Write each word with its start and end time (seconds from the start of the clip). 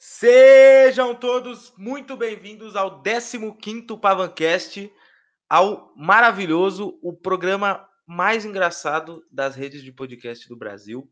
Sejam 0.00 1.12
todos 1.12 1.74
muito 1.76 2.16
bem-vindos 2.16 2.76
ao 2.76 3.02
15º 3.02 3.98
Pavancast, 3.98 4.92
ao 5.50 5.92
maravilhoso, 5.96 7.00
o 7.02 7.12
programa 7.12 7.84
mais 8.06 8.44
engraçado 8.44 9.26
das 9.28 9.56
redes 9.56 9.82
de 9.82 9.90
podcast 9.90 10.48
do 10.48 10.56
Brasil. 10.56 11.10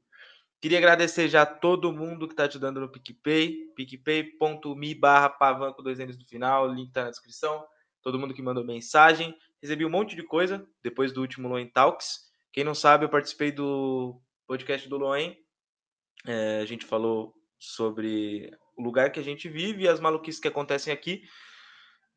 Queria 0.61 0.79
agradecer 0.79 1.29
já 1.29 1.43
a 1.43 1.47
todo 1.47 1.93
mundo 1.93 2.29
que 2.29 2.35
está 2.35 2.45
ajudando 2.45 2.79
no 2.79 2.89
PicPay, 2.89 3.73
picpay.me 3.75 4.95
barra 4.95 5.31
pavanco, 5.31 5.83
dois 5.83 5.99
N's 5.99 6.17
no 6.17 6.25
final, 6.25 6.73
link 6.73 6.87
está 6.87 7.03
na 7.03 7.11
descrição. 7.11 7.67
Todo 8.01 8.21
mundo 8.21 8.35
que 8.35 8.41
mandou 8.41 8.65
mensagem. 8.65 9.37
Recebi 9.61 9.85
um 9.85 9.91
monte 9.91 10.15
de 10.15 10.23
coisa 10.23 10.65
depois 10.81 11.13
do 11.13 11.23
último 11.23 11.49
Loen 11.49 11.67
Talks. 11.67 12.21
Quem 12.53 12.63
não 12.63 12.75
sabe, 12.75 13.05
eu 13.05 13.09
participei 13.09 13.51
do 13.51 14.23
podcast 14.47 14.89
do 14.89 14.97
Loen. 14.97 15.37
É, 16.25 16.61
a 16.61 16.65
gente 16.65 16.87
falou 16.87 17.35
sobre 17.59 18.57
o 18.77 18.83
lugar 18.83 19.11
que 19.11 19.21
a 19.21 19.23
gente 19.23 19.49
vive 19.49 19.85
e 19.85 19.89
as 19.89 20.01
maluquices 20.01 20.41
que 20.41 20.49
acontecem 20.49 20.93
aqui. 20.93 21.25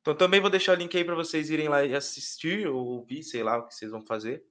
Então 0.02 0.16
também 0.16 0.40
vou 0.40 0.50
deixar 0.50 0.74
o 0.74 0.80
link 0.80 0.96
aí 0.96 1.04
para 1.04 1.16
vocês 1.16 1.50
irem 1.50 1.68
lá 1.68 1.84
e 1.84 1.96
assistir 1.96 2.68
ou 2.68 2.86
ouvir, 2.86 3.24
sei 3.24 3.44
lá 3.44 3.58
o 3.58 3.68
que 3.68 3.74
vocês 3.74 3.92
vão 3.92 4.06
fazer. 4.06 4.44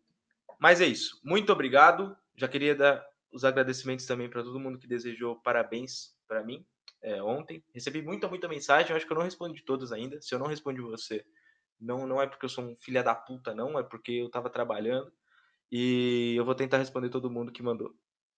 Mas 0.58 0.80
é 0.80 0.86
isso. 0.86 1.20
Muito 1.24 1.52
obrigado. 1.52 2.16
Já 2.36 2.48
queria 2.48 2.74
dar 2.74 3.04
os 3.30 3.44
agradecimentos 3.44 4.06
também 4.06 4.28
para 4.28 4.42
todo 4.42 4.58
mundo 4.58 4.78
que 4.78 4.86
desejou 4.86 5.36
parabéns 5.36 6.14
para 6.26 6.42
mim 6.42 6.64
é, 7.02 7.22
ontem. 7.22 7.62
Recebi 7.72 8.02
muita, 8.02 8.28
muita 8.28 8.48
mensagem. 8.48 8.94
Acho 8.94 9.06
que 9.06 9.12
eu 9.12 9.16
não 9.16 9.24
respondi 9.24 9.62
todas 9.62 9.92
ainda. 9.92 10.20
Se 10.20 10.34
eu 10.34 10.38
não 10.38 10.46
respondi 10.46 10.80
você, 10.80 11.24
não, 11.80 12.06
não 12.06 12.20
é 12.20 12.26
porque 12.26 12.44
eu 12.44 12.50
sou 12.50 12.64
um 12.64 12.76
filho 12.76 13.02
da 13.02 13.14
puta, 13.14 13.54
não. 13.54 13.78
É 13.78 13.82
porque 13.82 14.12
eu 14.12 14.26
estava 14.26 14.50
trabalhando. 14.50 15.12
E 15.70 16.34
eu 16.36 16.44
vou 16.44 16.54
tentar 16.54 16.78
responder 16.78 17.08
todo 17.08 17.30
mundo 17.30 17.52
que 17.52 17.62
mandou. 17.62 17.94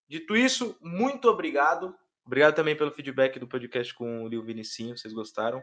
Dito 0.09 0.37
isso, 0.37 0.77
muito 0.80 1.28
obrigado. 1.28 1.95
Obrigado 2.24 2.55
também 2.55 2.77
pelo 2.77 2.92
feedback 2.92 3.38
do 3.38 3.48
podcast 3.48 3.95
com 3.95 4.24
o 4.24 4.28
Lil 4.28 4.42
Vinicinho. 4.42 4.97
Vocês 4.97 5.12
gostaram? 5.12 5.62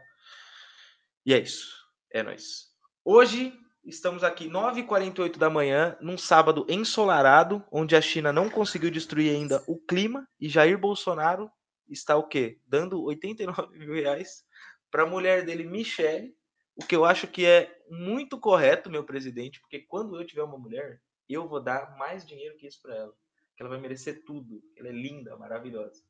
E 1.26 1.34
é 1.34 1.40
isso. 1.40 1.76
É 2.12 2.24
nóis. 2.24 2.68
Hoje 3.04 3.54
Estamos 3.88 4.22
aqui 4.22 4.50
9h48 4.50 5.38
da 5.38 5.50
manhã, 5.50 5.98
num 6.02 6.18
sábado 6.18 6.66
ensolarado, 6.68 7.64
onde 7.72 7.96
a 7.96 8.02
China 8.02 8.34
não 8.34 8.50
conseguiu 8.50 8.92
destruir 8.92 9.34
ainda 9.34 9.64
o 9.66 9.80
clima 9.80 10.28
e 10.38 10.50
Jair 10.50 10.78
Bolsonaro 10.78 11.50
está 11.88 12.18
o 12.18 12.28
quê? 12.28 12.60
Dando 12.68 13.02
89 13.02 13.78
mil 13.78 13.94
reais 13.94 14.44
para 14.92 15.04
a 15.04 15.06
mulher 15.06 15.46
dele, 15.46 15.64
Michele, 15.64 16.36
o 16.76 16.86
que 16.86 16.98
eu 16.98 17.06
acho 17.06 17.28
que 17.30 17.46
é 17.46 17.80
muito 17.90 18.38
correto, 18.38 18.90
meu 18.90 19.06
presidente, 19.06 19.62
porque 19.62 19.80
quando 19.80 20.20
eu 20.20 20.28
tiver 20.28 20.44
uma 20.44 20.58
mulher, 20.58 21.02
eu 21.30 21.48
vou 21.48 21.62
dar 21.62 21.98
mais 21.98 22.26
dinheiro 22.26 22.58
que 22.58 22.68
isso 22.68 22.82
para 22.82 22.94
ela. 22.94 23.14
Que 23.56 23.64
ela 23.64 23.70
vai 23.70 23.80
merecer 23.80 24.22
tudo. 24.26 24.62
Ela 24.76 24.90
é 24.90 24.92
linda, 24.92 25.38
maravilhosa. 25.38 26.04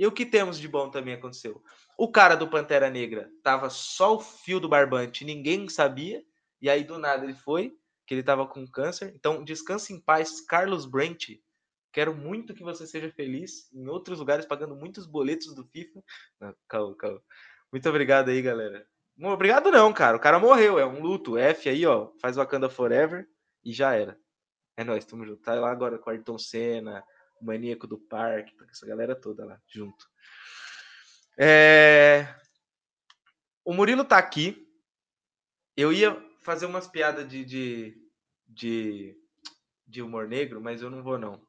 E 0.00 0.06
o 0.06 0.10
que 0.10 0.24
temos 0.24 0.58
de 0.58 0.66
bom 0.66 0.88
também 0.88 1.12
aconteceu? 1.12 1.62
O 1.98 2.10
cara 2.10 2.34
do 2.34 2.48
Pantera 2.48 2.88
Negra 2.88 3.30
tava 3.42 3.68
só 3.68 4.16
o 4.16 4.18
fio 4.18 4.58
do 4.58 4.66
barbante, 4.66 5.26
ninguém 5.26 5.68
sabia. 5.68 6.24
E 6.58 6.70
aí, 6.70 6.82
do 6.82 6.98
nada, 6.98 7.22
ele 7.22 7.34
foi, 7.34 7.76
que 8.06 8.14
ele 8.14 8.22
estava 8.22 8.46
com 8.46 8.66
câncer. 8.66 9.12
Então, 9.14 9.44
descanse 9.44 9.92
em 9.92 10.00
paz, 10.00 10.40
Carlos 10.40 10.86
Brent. 10.86 11.38
Quero 11.92 12.14
muito 12.14 12.54
que 12.54 12.62
você 12.62 12.86
seja 12.86 13.10
feliz 13.10 13.70
em 13.74 13.88
outros 13.88 14.20
lugares, 14.20 14.46
pagando 14.46 14.74
muitos 14.74 15.04
boletos 15.04 15.54
do 15.54 15.66
FIFA. 15.66 16.02
Não, 16.40 16.54
calma, 16.66 16.96
calma. 16.96 17.22
Muito 17.70 17.86
obrigado 17.86 18.30
aí, 18.30 18.40
galera. 18.40 18.86
Obrigado 19.22 19.70
não, 19.70 19.92
cara. 19.92 20.16
O 20.16 20.20
cara 20.20 20.38
morreu, 20.38 20.78
é 20.78 20.86
um 20.86 21.02
luto. 21.02 21.36
F 21.36 21.68
aí, 21.68 21.84
ó, 21.84 22.10
faz 22.22 22.36
Wakanda 22.36 22.70
Forever 22.70 23.28
e 23.62 23.70
já 23.70 23.94
era. 23.94 24.18
É 24.78 24.82
nóis, 24.82 25.04
tamo 25.04 25.26
junto. 25.26 25.42
Tá 25.42 25.52
lá 25.56 25.70
agora 25.70 25.98
com 25.98 26.08
o 26.08 26.12
Ayrton 26.14 26.38
Senna, 26.38 27.04
Maníaco 27.40 27.86
do 27.86 27.98
Parque, 27.98 28.54
essa 28.70 28.86
galera 28.86 29.14
toda 29.14 29.44
lá, 29.44 29.60
junto. 29.68 30.06
É... 31.38 32.34
O 33.64 33.72
Murilo 33.72 34.04
tá 34.04 34.18
aqui. 34.18 34.66
Eu 35.76 35.92
ia 35.92 36.14
fazer 36.42 36.66
umas 36.66 36.86
piadas 36.86 37.28
de, 37.28 37.44
de, 37.44 37.96
de, 38.46 39.16
de, 39.86 40.02
humor 40.02 40.28
negro, 40.28 40.60
mas 40.60 40.82
eu 40.82 40.90
não 40.90 41.02
vou, 41.02 41.18
não. 41.18 41.40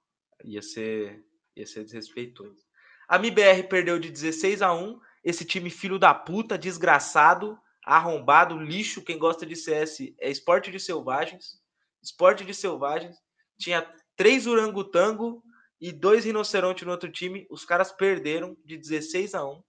Ia 0.44 0.62
ser, 0.62 1.26
ia 1.56 1.66
ser 1.66 1.84
desrespeitoso. 1.84 2.64
A 3.08 3.18
MBR 3.18 3.64
perdeu 3.68 4.00
de 4.00 4.10
16 4.10 4.62
a 4.62 4.74
1. 4.74 5.00
Esse 5.24 5.46
time 5.46 5.70
filho 5.70 6.00
da 6.00 6.14
puta, 6.14 6.58
desgraçado, 6.58 7.60
arrombado, 7.84 8.58
lixo. 8.58 9.04
Quem 9.04 9.18
gosta 9.18 9.46
de 9.46 9.56
CS 9.56 10.14
é 10.20 10.30
esporte 10.30 10.72
de 10.72 10.80
selvagens. 10.80 11.60
Esporte 12.02 12.46
de 12.46 12.54
selvagens. 12.54 13.18
Tinha 13.58 13.82
três 14.16 14.48
orangotango 14.48 15.44
e 15.82 15.92
dois 15.92 16.24
rinocerontes 16.26 16.86
no 16.86 16.92
outro 16.92 17.12
time. 17.12 17.48
Os 17.50 17.66
caras 17.66 17.92
perderam 17.92 18.56
de 18.64 18.78
16 18.78 19.34
a 19.34 19.44
1. 19.44 19.64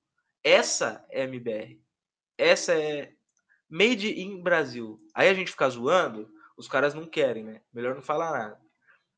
Essa 0.44 1.04
é 1.10 1.24
MBR. 1.24 1.80
Essa 2.36 2.74
é, 2.74 3.14
Made 3.68 4.20
in 4.20 4.42
Brasil. 4.42 5.00
Aí 5.14 5.28
a 5.28 5.34
gente 5.34 5.50
fica 5.50 5.70
zoando, 5.70 6.30
os 6.56 6.68
caras 6.68 6.92
não 6.92 7.06
querem, 7.06 7.44
né? 7.44 7.62
Melhor 7.72 7.94
não 7.94 8.02
falar 8.02 8.30
nada. 8.30 8.60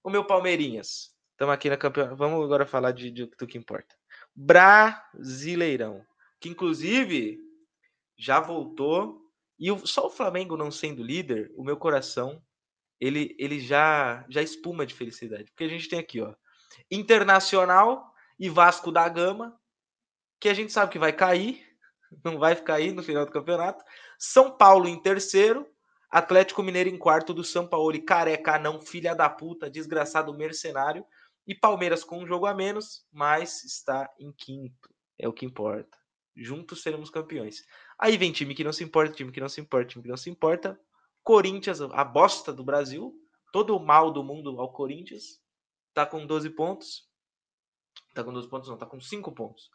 O 0.03 0.09
meu 0.09 0.25
Palmeirinhas. 0.25 1.13
Estamos 1.33 1.53
aqui 1.53 1.69
na 1.69 1.77
campeonato. 1.77 2.15
Vamos 2.15 2.45
agora 2.45 2.65
falar 2.65 2.93
de, 2.93 3.11
de, 3.11 3.27
do 3.27 3.47
que 3.47 3.59
importa. 3.59 3.97
Brasileirão. 4.35 6.07
Que 6.39 6.49
inclusive 6.49 7.41
já 8.17 8.39
voltou. 8.39 9.21
E 9.59 9.73
o, 9.73 9.85
só 9.87 10.07
o 10.07 10.11
Flamengo 10.11 10.57
não 10.57 10.71
sendo 10.71 11.03
líder, 11.03 11.53
o 11.57 11.65
meu 11.65 11.77
coração, 11.77 12.43
ele, 13.01 13.35
ele 13.39 13.59
já, 13.59 14.25
já 14.29 14.43
espuma 14.43 14.87
de 14.87 14.95
felicidade. 14.95 15.51
Porque 15.51 15.65
a 15.65 15.69
gente 15.69 15.89
tem 15.89 15.99
aqui, 15.99 16.21
ó. 16.21 16.35
Internacional 16.91 18.13
e 18.39 18.49
Vasco 18.49 18.91
da 18.91 19.09
Gama, 19.09 19.59
que 20.41 20.49
a 20.49 20.55
gente 20.55 20.73
sabe 20.73 20.93
que 20.93 20.99
vai 20.99 21.13
cair, 21.13 21.65
não 22.25 22.39
vai 22.39 22.55
ficar 22.55 22.75
aí 22.75 22.93
no 22.93 23.03
final 23.03 23.25
do 23.25 23.33
campeonato. 23.33 23.85
São 24.19 24.57
Paulo 24.57 24.89
em 24.89 25.01
terceiro, 25.01 25.67
Atlético 26.11 26.63
Mineiro 26.63 26.89
em 26.89 26.97
quarto 26.97 27.35
do 27.35 27.43
São 27.43 27.67
Paulo 27.67 27.95
e 27.95 28.01
careca 28.01 28.59
não, 28.59 28.81
filha 28.81 29.15
da 29.15 29.29
puta, 29.29 29.69
desgraçado 29.69 30.33
mercenário. 30.33 31.05
E 31.47 31.55
Palmeiras 31.55 32.03
com 32.03 32.19
um 32.19 32.27
jogo 32.27 32.47
a 32.47 32.55
menos, 32.55 33.07
mas 33.13 33.65
está 33.65 34.09
em 34.19 34.33
quinto. 34.33 34.89
É 35.19 35.29
o 35.29 35.33
que 35.33 35.45
importa. 35.45 35.99
Juntos 36.35 36.83
seremos 36.83 37.11
campeões. 37.11 37.65
Aí 37.99 38.17
vem 38.17 38.33
time 38.33 38.55
que 38.55 38.65
não 38.65 38.73
se 38.73 38.83
importa, 38.83 39.15
time 39.15 39.31
que 39.31 39.41
não 39.41 39.49
se 39.49 39.61
importa, 39.61 39.89
time 39.89 40.03
que 40.03 40.09
não 40.09 40.17
se 40.17 40.31
importa. 40.31 40.81
Corinthians, 41.23 41.81
a 41.81 42.05
bosta 42.05 42.53
do 42.53 42.65
Brasil. 42.65 43.15
Todo 43.53 43.77
o 43.77 43.85
mal 43.85 44.11
do 44.11 44.25
mundo 44.25 44.61
ao 44.61 44.73
Corinthians. 44.73 45.41
Tá 45.95 46.05
com 46.05 46.27
12 46.27 46.51
pontos. 46.51 47.09
Tá 48.13 48.23
com 48.23 48.33
12 48.33 48.49
pontos, 48.49 48.69
não, 48.69 48.77
tá 48.77 48.85
com 48.85 49.01
5 49.01 49.33
pontos. 49.33 49.71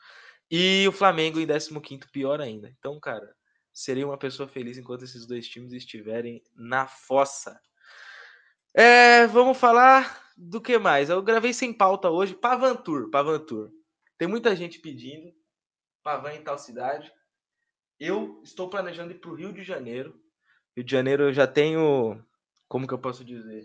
E 0.52 0.86
o 0.88 0.92
Flamengo 0.92 1.40
em 1.40 1.46
15 1.46 2.00
pior 2.12 2.42
ainda. 2.42 2.70
Então, 2.78 3.00
cara, 3.00 3.36
seria 3.72 4.06
uma 4.06 4.18
pessoa 4.18 4.48
feliz 4.48 4.78
enquanto 4.78 5.04
esses 5.04 5.26
dois 5.26 5.48
times 5.48 5.72
estiverem 5.72 6.44
na 6.56 6.88
fossa. 6.88 7.60
É, 8.74 9.28
vamos 9.28 9.58
falar 9.58 10.32
do 10.36 10.62
que 10.62 10.78
mais? 10.78 11.10
Eu 11.10 11.22
gravei 11.22 11.54
sem 11.54 11.74
pauta 11.74 12.10
hoje. 12.10 12.36
Pavantur, 12.36 13.10
Pavantur. 13.10 13.72
Tem 14.18 14.28
muita 14.28 14.56
gente 14.56 14.80
pedindo. 14.80 15.34
Pavan 16.04 16.34
em 16.34 16.44
tal 16.44 16.58
cidade. 16.58 17.12
Eu 18.00 18.42
estou 18.44 18.70
planejando 18.70 19.12
ir 19.12 19.20
para 19.20 19.30
o 19.30 19.36
Rio 19.36 19.54
de 19.54 19.64
Janeiro. 19.64 20.20
Rio 20.76 20.86
de 20.86 20.92
Janeiro 20.92 21.24
eu 21.24 21.34
já 21.34 21.46
tenho, 21.46 22.24
como 22.68 22.88
que 22.88 22.94
eu 22.94 23.00
posso 23.00 23.24
dizer? 23.24 23.64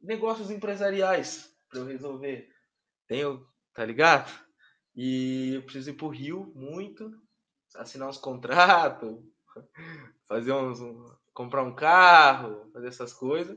Negócios 0.00 0.50
empresariais 0.50 1.57
para 1.68 1.80
eu 1.80 1.86
resolver. 1.86 2.48
Tenho, 3.06 3.46
tá 3.74 3.84
ligado? 3.84 4.30
E 4.94 5.54
eu 5.54 5.62
preciso 5.62 5.90
ir 5.90 5.94
para 5.94 6.06
o 6.06 6.10
Rio 6.10 6.52
muito, 6.54 7.10
assinar 7.76 8.08
uns 8.08 8.18
contratos, 8.18 9.22
fazer 10.26 10.52
uns. 10.52 10.80
comprar 11.32 11.62
um 11.62 11.74
carro, 11.74 12.70
fazer 12.72 12.88
essas 12.88 13.12
coisas. 13.12 13.56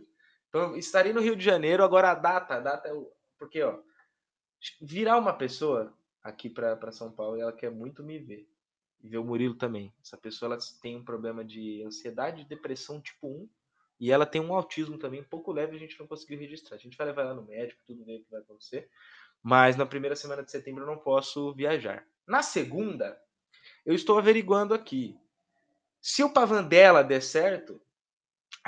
Então, 0.49 0.75
estarei 0.75 1.13
no 1.13 1.21
Rio 1.21 1.35
de 1.35 1.43
Janeiro. 1.43 1.83
Agora 1.83 2.11
a 2.11 2.15
data, 2.15 2.55
a 2.55 2.59
data 2.59 2.87
é 2.89 2.93
o. 2.93 3.11
Porque, 3.39 3.61
ó, 3.63 3.81
virar 4.81 5.17
uma 5.17 5.33
pessoa 5.33 5.97
aqui 6.21 6.49
para 6.49 6.91
São 6.91 7.11
Paulo, 7.11 7.39
ela 7.39 7.53
quer 7.53 7.71
muito 7.71 8.03
me 8.03 8.19
ver. 8.19 8.47
E 9.01 9.09
ver 9.09 9.17
o 9.17 9.25
Murilo 9.25 9.55
também. 9.55 9.91
Essa 9.99 10.17
pessoa 10.17 10.53
ela 10.53 10.61
tem 10.81 10.97
um 10.97 11.03
problema 11.03 11.43
de 11.43 11.83
ansiedade 11.83 12.41
e 12.41 12.47
depressão 12.47 13.01
tipo 13.01 13.27
1. 13.27 13.49
E 14.01 14.11
ela 14.11 14.25
tem 14.25 14.41
um 14.41 14.53
autismo 14.53 14.97
também 14.97 15.21
um 15.21 15.29
pouco 15.29 15.53
leve, 15.53 15.77
a 15.77 15.79
gente 15.79 15.97
não 15.97 16.07
conseguiu 16.07 16.37
registrar. 16.37 16.75
A 16.75 16.79
gente 16.79 16.97
vai 16.97 17.07
levar 17.07 17.21
ela 17.21 17.35
no 17.35 17.43
médico, 17.43 17.81
tudo 17.87 18.01
o 18.01 18.05
que 18.05 18.25
vai 18.29 18.41
acontecer 18.41 18.89
mas 19.43 19.75
na 19.75 19.85
primeira 19.85 20.15
semana 20.15 20.43
de 20.43 20.51
setembro 20.51 20.83
eu 20.83 20.87
não 20.87 20.97
posso 20.97 21.53
viajar. 21.53 22.05
Na 22.27 22.43
segunda, 22.43 23.19
eu 23.85 23.95
estou 23.95 24.17
averiguando 24.17 24.73
aqui. 24.73 25.17
Se 25.99 26.23
o 26.23 26.31
Pavandela 26.31 27.03
der 27.03 27.21
certo, 27.21 27.81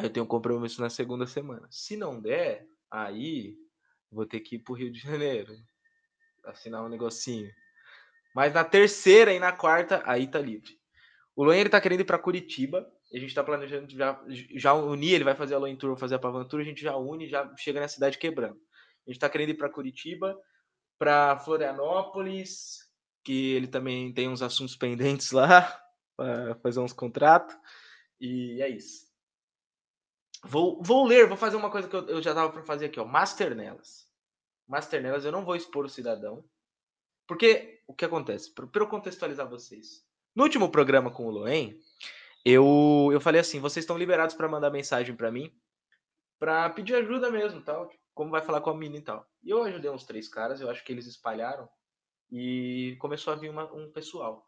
eu 0.01 0.09
tenho 0.09 0.25
um 0.25 0.29
compromisso 0.29 0.81
na 0.81 0.89
segunda 0.89 1.27
semana. 1.27 1.67
Se 1.69 1.95
não 1.95 2.19
der, 2.19 2.67
aí 2.89 3.55
vou 4.11 4.25
ter 4.25 4.39
que 4.39 4.55
ir 4.55 4.59
para 4.59 4.73
o 4.73 4.75
Rio 4.75 4.91
de 4.91 4.99
Janeiro, 4.99 5.55
assinar 6.45 6.83
um 6.83 6.89
negocinho. 6.89 7.51
Mas 8.35 8.53
na 8.53 8.63
terceira 8.63 9.31
e 9.31 9.39
na 9.39 9.51
quarta, 9.51 10.01
aí 10.05 10.27
tá 10.27 10.39
livre. 10.39 10.79
O 11.35 11.43
Loen 11.43 11.69
tá 11.69 11.79
querendo 11.79 12.01
ir 12.01 12.05
para 12.05 12.19
Curitiba. 12.19 12.91
A 13.13 13.19
gente 13.19 13.35
tá 13.35 13.43
planejando 13.43 13.89
já, 13.95 14.19
já 14.55 14.73
unir, 14.73 15.13
ele 15.13 15.23
vai 15.23 15.35
fazer 15.35 15.53
a 15.53 15.59
Loen 15.59 15.75
Tour, 15.75 15.95
fazer 15.95 16.15
a 16.15 16.19
Pavantura, 16.19 16.63
a 16.63 16.65
gente 16.65 16.81
já 16.81 16.95
une, 16.95 17.27
já 17.27 17.55
chega 17.55 17.79
na 17.79 17.87
cidade 17.87 18.17
quebrando. 18.17 18.59
A 19.05 19.11
gente 19.11 19.19
tá 19.19 19.29
querendo 19.29 19.49
ir 19.49 19.57
para 19.57 19.69
Curitiba 19.69 20.35
para 20.97 21.37
Florianópolis, 21.39 22.89
que 23.23 23.53
ele 23.53 23.67
também 23.67 24.13
tem 24.13 24.29
uns 24.29 24.41
assuntos 24.41 24.75
pendentes 24.75 25.31
lá 25.31 25.81
para 26.15 26.55
fazer 26.55 26.79
uns 26.79 26.93
contratos. 26.93 27.55
E 28.19 28.61
é 28.61 28.69
isso. 28.69 29.05
Vou, 30.45 30.81
vou 30.81 31.05
ler, 31.05 31.27
vou 31.27 31.37
fazer 31.37 31.55
uma 31.55 31.69
coisa 31.69 31.87
que 31.87 31.95
eu, 31.95 32.07
eu 32.07 32.21
já 32.21 32.33
tava 32.33 32.51
para 32.51 32.63
fazer 32.63 32.85
aqui, 32.85 32.99
ó. 32.99 33.05
Master 33.05 33.55
nelas. 33.55 34.07
Master 34.67 35.01
nelas, 35.01 35.25
eu 35.25 35.31
não 35.31 35.45
vou 35.45 35.55
expor 35.55 35.85
o 35.85 35.89
cidadão. 35.89 36.43
Porque 37.27 37.81
o 37.87 37.93
que 37.93 38.05
acontece? 38.05 38.53
Para 38.53 38.67
eu 38.73 38.87
contextualizar 38.87 39.49
vocês. 39.49 40.05
No 40.35 40.43
último 40.43 40.69
programa 40.69 41.11
com 41.11 41.25
o 41.27 41.31
Loen, 41.31 41.79
eu, 42.45 43.09
eu 43.11 43.21
falei 43.21 43.39
assim: 43.41 43.59
vocês 43.59 43.83
estão 43.83 43.97
liberados 43.97 44.35
para 44.35 44.49
mandar 44.49 44.69
mensagem 44.69 45.15
para 45.15 45.31
mim, 45.31 45.51
para 46.39 46.69
pedir 46.69 46.95
ajuda 46.95 47.31
mesmo, 47.31 47.61
tal. 47.61 47.89
Como 48.13 48.31
vai 48.31 48.41
falar 48.41 48.61
com 48.61 48.69
a 48.69 48.77
mina 48.77 48.97
e 48.97 49.01
tal. 49.01 49.27
E 49.41 49.49
eu 49.49 49.63
ajudei 49.63 49.89
uns 49.89 50.03
três 50.03 50.27
caras, 50.27 50.61
eu 50.61 50.69
acho 50.69 50.83
que 50.83 50.91
eles 50.91 51.07
espalharam. 51.07 51.67
E 52.31 52.95
começou 52.99 53.33
a 53.33 53.35
vir 53.35 53.49
uma, 53.49 53.71
um 53.73 53.91
pessoal. 53.91 54.45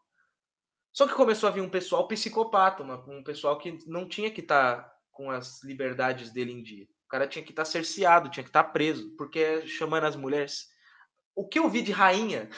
Só 0.94 1.08
que 1.08 1.14
começou 1.14 1.50
a 1.50 1.52
vir 1.52 1.62
um 1.62 1.70
pessoal 1.70 2.08
psicopata, 2.08 2.84
uma, 2.84 2.98
um 3.10 3.24
pessoal 3.24 3.58
que 3.58 3.80
não 3.88 4.08
tinha 4.08 4.32
que 4.32 4.42
estar 4.42 4.84
tá 4.84 4.96
com 5.12 5.32
as 5.32 5.64
liberdades 5.64 6.32
dele 6.32 6.52
em 6.52 6.64
dia. 6.64 6.86
O 7.06 7.08
cara 7.08 7.28
tinha 7.28 7.44
que 7.44 7.52
estar 7.52 7.64
tá 7.64 7.70
cerceado, 7.70 8.30
tinha 8.30 8.44
que 8.44 8.50
estar 8.50 8.64
tá 8.64 8.70
preso, 8.70 9.16
porque 9.16 9.66
chamando 9.68 10.06
as 10.06 10.16
mulheres. 10.16 10.68
O 11.36 11.48
que 11.48 11.60
eu 11.60 11.70
vi 11.70 11.82
de 11.82 11.92
rainha 11.92 12.50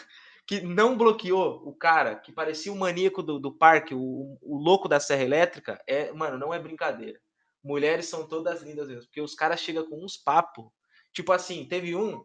que 0.47 0.61
não 0.61 0.97
bloqueou 0.97 1.61
o 1.65 1.75
cara, 1.75 2.15
que 2.15 2.31
parecia 2.31 2.71
o 2.71 2.75
maníaco 2.75 3.21
do, 3.21 3.37
do 3.37 3.51
parque, 3.51 3.93
o, 3.93 4.37
o 4.41 4.57
louco 4.57 4.87
da 4.87 4.99
serra 4.99 5.23
elétrica, 5.23 5.79
é, 5.85 6.11
mano, 6.13 6.37
não 6.37 6.53
é 6.53 6.59
brincadeira. 6.59 7.19
Mulheres 7.61 8.07
são 8.07 8.25
todas 8.25 8.61
lindas 8.61 8.87
mesmo, 8.87 9.03
porque 9.03 9.21
os 9.21 9.35
caras 9.35 9.59
chegam 9.59 9.85
com 9.85 10.03
uns 10.03 10.15
papos. 10.15 10.65
Tipo 11.13 11.33
assim, 11.33 11.65
teve 11.65 11.95
um 11.95 12.21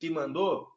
que 0.00 0.08
mandou 0.08 0.68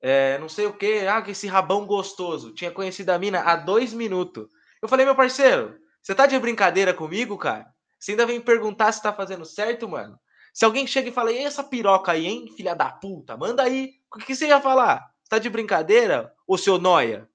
é, 0.00 0.38
não 0.38 0.48
sei 0.48 0.66
o 0.66 0.72
que, 0.72 1.06
ah, 1.06 1.20
que 1.20 1.32
esse 1.32 1.46
rabão 1.46 1.84
gostoso. 1.86 2.54
Tinha 2.54 2.70
conhecido 2.70 3.10
a 3.10 3.18
mina 3.18 3.40
há 3.40 3.56
dois 3.56 3.92
minutos. 3.92 4.46
Eu 4.80 4.88
falei, 4.88 5.04
meu 5.04 5.14
parceiro, 5.14 5.76
você 6.02 6.14
tá 6.14 6.26
de 6.26 6.38
brincadeira 6.38 6.94
comigo, 6.94 7.36
cara? 7.36 7.66
Você 7.98 8.12
ainda 8.12 8.26
vem 8.26 8.40
perguntar 8.40 8.92
se 8.92 9.02
tá 9.02 9.12
fazendo 9.12 9.44
certo, 9.44 9.88
mano? 9.88 10.18
Se 10.54 10.64
alguém 10.64 10.86
chega 10.86 11.08
e 11.08 11.12
fala, 11.12 11.32
e 11.32 11.38
essa 11.38 11.64
piroca 11.64 12.12
aí, 12.12 12.26
hein, 12.26 12.52
filha 12.56 12.74
da 12.74 12.90
puta? 12.90 13.36
Manda 13.36 13.62
aí. 13.62 13.94
O 14.14 14.18
que 14.18 14.34
você 14.34 14.46
ia 14.46 14.60
falar? 14.60 15.04
Tá 15.28 15.38
de 15.38 15.50
brincadeira, 15.50 16.34
ô 16.46 16.56
seu 16.56 16.78
noia? 16.78 17.28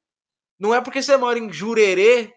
Não 0.60 0.74
é 0.74 0.82
porque 0.82 1.02
você 1.02 1.16
mora 1.18 1.38
em 1.38 1.52
Jurerê, 1.52 2.34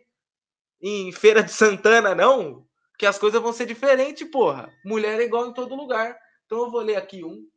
em 0.81 1.11
Feira 1.13 1.43
de 1.43 1.53
Santana, 1.53 2.15
não, 2.15 2.67
que 2.99 3.07
as 3.07 3.19
coisas 3.19 3.41
vão 3.41 3.53
ser 3.53 3.67
diferentes, 3.67 4.29
porra. 4.31 4.73
Mulher 4.85 5.21
é 5.21 5.25
igual 5.25 5.47
em 5.47 5.55
todo 5.55 5.75
lugar. 5.75 6.19
Então 6.45 6.59
eu 6.59 6.71
vou 6.71 6.81
ler 6.81 6.97
aqui 6.97 7.25
um 7.25 7.49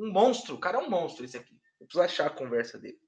um 0.00 0.10
monstro. 0.10 0.54
O 0.54 0.58
cara 0.58 0.78
é 0.78 0.80
um 0.80 0.88
monstro 0.88 1.24
esse 1.24 1.36
aqui. 1.36 1.54
Eu 1.78 1.86
preciso 1.86 2.02
achar 2.02 2.26
a 2.26 2.30
conversa 2.30 2.78
dele. 2.78 2.98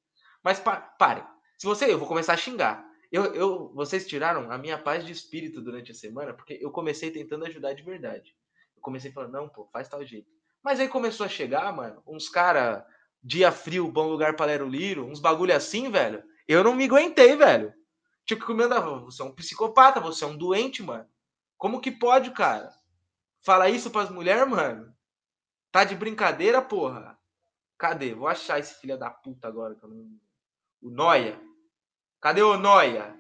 Mas 0.45 0.61
pa 0.61 0.77
pare. 0.77 1.25
Se 1.59 1.67
você, 1.67 1.91
eu 1.91 1.99
vou 1.99 2.07
começar 2.07 2.35
a 2.35 2.37
xingar. 2.37 2.87
Eu, 3.11 3.35
eu, 3.35 3.73
vocês 3.75 4.07
tiraram 4.07 4.51
a 4.51 4.59
minha 4.59 4.79
paz 4.79 5.05
de 5.05 5.13
espírito 5.13 5.61
durante 5.61 5.93
a 5.93 5.95
semana, 5.95 6.35
porque 6.35 6.59
eu 6.61 6.71
comecei 6.71 7.11
tentando 7.11 7.47
ajudar 7.47 7.73
de 7.73 7.83
verdade. 7.83 8.37
Eu 8.77 8.83
comecei 8.83 9.11
falando, 9.11 9.33
não, 9.33 9.49
pô, 9.49 9.69
faz 9.73 9.89
tal 9.89 10.05
jeito. 10.05 10.31
Mas 10.63 10.81
aí 10.81 10.89
começou 10.89 11.27
a 11.27 11.29
chegar, 11.29 11.73
mano, 11.75 12.03
uns 12.07 12.29
cara 12.29 12.87
dia 13.23 13.53
frio, 13.53 13.91
bom 13.91 14.09
lugar 14.09 14.35
para 14.35 14.47
Lero 14.47 14.69
Liro, 14.69 15.07
uns 15.07 15.21
bagulho 15.21 15.55
assim, 15.55 15.91
velho. 15.91 16.23
Eu 16.49 16.65
não 16.65 16.75
me 16.75 16.85
aguentei, 16.85 17.37
velho. 17.37 17.73
Tipo, 18.25 18.47
que 18.47 18.53
o 18.53 19.01
você 19.05 19.23
é 19.23 19.25
um 19.25 19.35
psicopata, 19.35 20.01
você 20.01 20.25
é 20.25 20.27
um 20.27 20.37
doente, 20.37 20.83
mano. 20.83 21.09
Como 21.57 21.81
que 21.81 21.91
pode, 21.91 22.31
cara? 22.33 22.73
Falar 23.41 23.69
isso 23.69 23.91
pras 23.91 24.11
mulheres, 24.11 24.49
mano? 24.49 24.95
Tá 25.71 25.85
de 25.85 25.95
brincadeira, 25.95 26.61
porra? 26.61 27.19
Cadê? 27.79 28.15
Vou 28.15 28.29
achar 28.29 28.59
esse 28.59 28.75
filho 28.81 28.99
da 28.99 29.11
puta 29.11 29.49
agora. 29.49 29.77
O 30.81 30.91
Noia. 30.91 31.41
Cadê 32.21 32.43
o 32.43 32.57
Noia? 32.57 33.19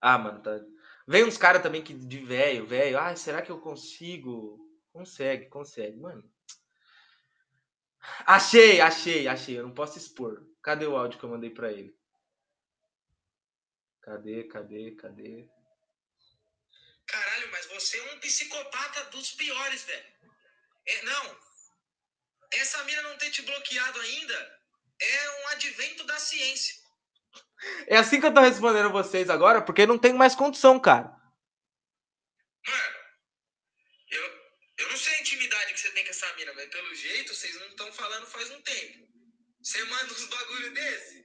Ah, 0.00 0.16
mano, 0.16 0.40
tá... 0.40 0.58
Vem 1.06 1.24
uns 1.24 1.36
caras 1.36 1.62
também 1.62 1.82
que 1.82 1.92
de 1.92 2.18
velho, 2.18 2.66
velho. 2.66 2.98
Ah, 2.98 3.14
será 3.16 3.42
que 3.42 3.50
eu 3.50 3.60
consigo? 3.60 4.58
Consegue, 4.92 5.46
consegue, 5.46 5.98
mano. 5.98 6.24
Achei, 8.26 8.80
achei, 8.80 9.28
achei. 9.28 9.58
Eu 9.58 9.64
não 9.64 9.74
posso 9.74 9.98
expor. 9.98 10.46
Cadê 10.62 10.86
o 10.86 10.96
áudio 10.96 11.18
que 11.18 11.24
eu 11.24 11.30
mandei 11.30 11.50
para 11.50 11.72
ele? 11.72 11.94
Cadê, 14.02 14.44
cadê, 14.44 14.92
cadê? 14.92 15.48
Caralho, 17.06 17.50
mas 17.50 17.66
você 17.66 17.98
é 17.98 18.14
um 18.14 18.20
psicopata 18.20 19.04
dos 19.06 19.32
piores, 19.32 19.82
velho. 19.84 20.06
É, 20.86 21.02
não. 21.02 21.36
Essa 22.52 22.82
mina 22.84 23.02
não 23.02 23.18
ter 23.18 23.30
te 23.30 23.42
bloqueado 23.42 24.00
ainda 24.00 24.60
é 25.00 25.42
um 25.42 25.48
advento 25.48 26.04
da 26.04 26.18
ciência. 26.18 26.74
É 27.86 27.96
assim 27.96 28.20
que 28.20 28.26
eu 28.26 28.34
tô 28.34 28.40
respondendo 28.40 28.90
vocês 28.90 29.28
agora, 29.28 29.62
porque 29.62 29.86
não 29.86 29.98
tem 29.98 30.14
mais 30.14 30.34
condição, 30.34 30.78
cara. 30.78 31.08
Mano, 32.66 32.96
eu, 34.10 34.24
eu 34.78 34.90
não 34.90 34.96
sei 34.96 35.14
a 35.14 35.20
intimidade 35.20 35.39
que 35.80 35.88
você 35.88 35.94
tem 35.94 36.04
com 36.04 36.10
essa 36.10 36.36
mina, 36.36 36.52
mas 36.52 36.68
pelo 36.68 36.94
jeito 36.94 37.34
vocês 37.34 37.58
não 37.58 37.68
estão 37.68 37.90
falando 37.92 38.26
faz 38.26 38.50
um 38.50 38.60
tempo. 38.60 39.08
Você 39.62 39.82
manda 39.84 40.12
uns 40.12 40.24
bagulho 40.26 40.74
desse? 40.74 41.24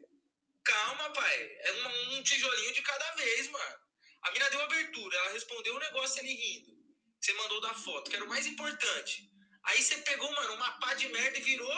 Calma, 0.63 1.09
pai. 1.11 1.57
É 1.59 1.71
um, 1.73 2.17
um 2.17 2.23
tijolinho 2.23 2.73
de 2.73 2.81
cada 2.81 3.11
vez, 3.15 3.49
mano. 3.49 3.75
A 4.23 4.31
mina 4.31 4.49
deu 4.49 4.61
abertura, 4.61 5.17
ela 5.17 5.33
respondeu 5.33 5.75
um 5.75 5.79
negócio 5.79 6.21
ali 6.21 6.33
rindo. 6.33 6.75
Você 7.19 7.33
mandou 7.33 7.61
da 7.61 7.73
foto, 7.73 8.09
que 8.09 8.15
era 8.15 8.25
o 8.25 8.29
mais 8.29 8.45
importante. 8.47 9.29
Aí 9.63 9.81
você 9.81 9.97
pegou, 9.97 10.31
mano, 10.31 10.53
uma 10.53 10.71
pá 10.79 10.93
de 10.93 11.07
merda 11.09 11.37
e 11.37 11.41
virou. 11.41 11.71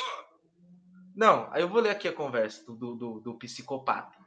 Ó. 0.00 0.24
Não, 1.16 1.52
aí 1.52 1.62
eu 1.62 1.68
vou 1.68 1.80
ler 1.80 1.90
aqui 1.90 2.08
a 2.08 2.12
conversa 2.12 2.64
do, 2.64 2.94
do, 2.94 3.20
do 3.20 3.38
psicopata. 3.38 4.18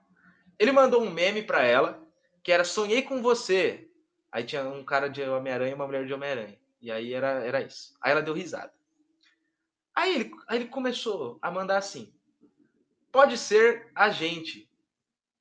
Ele 0.57 0.71
mandou 0.71 1.03
um 1.03 1.11
meme 1.11 1.43
pra 1.43 1.63
ela 1.63 2.03
que 2.43 2.51
era 2.51 2.63
Sonhei 2.63 3.01
com 3.01 3.21
você. 3.21 3.89
Aí 4.31 4.43
tinha 4.43 4.63
um 4.63 4.83
cara 4.83 5.09
de 5.09 5.21
Homem-Aranha 5.21 5.71
e 5.71 5.75
uma 5.75 5.85
mulher 5.85 6.05
de 6.05 6.13
Homem-Aranha. 6.13 6.59
E 6.81 6.91
aí 6.91 7.13
era, 7.13 7.43
era 7.43 7.61
isso. 7.61 7.97
Aí 8.01 8.11
ela 8.11 8.21
deu 8.21 8.33
risada. 8.33 8.73
Aí 9.95 10.13
ele, 10.15 10.31
aí 10.47 10.59
ele 10.59 10.69
começou 10.69 11.39
a 11.41 11.49
mandar 11.49 11.77
assim: 11.77 12.13
Pode 13.11 13.37
ser 13.37 13.91
a 13.95 14.09
gente. 14.09 14.69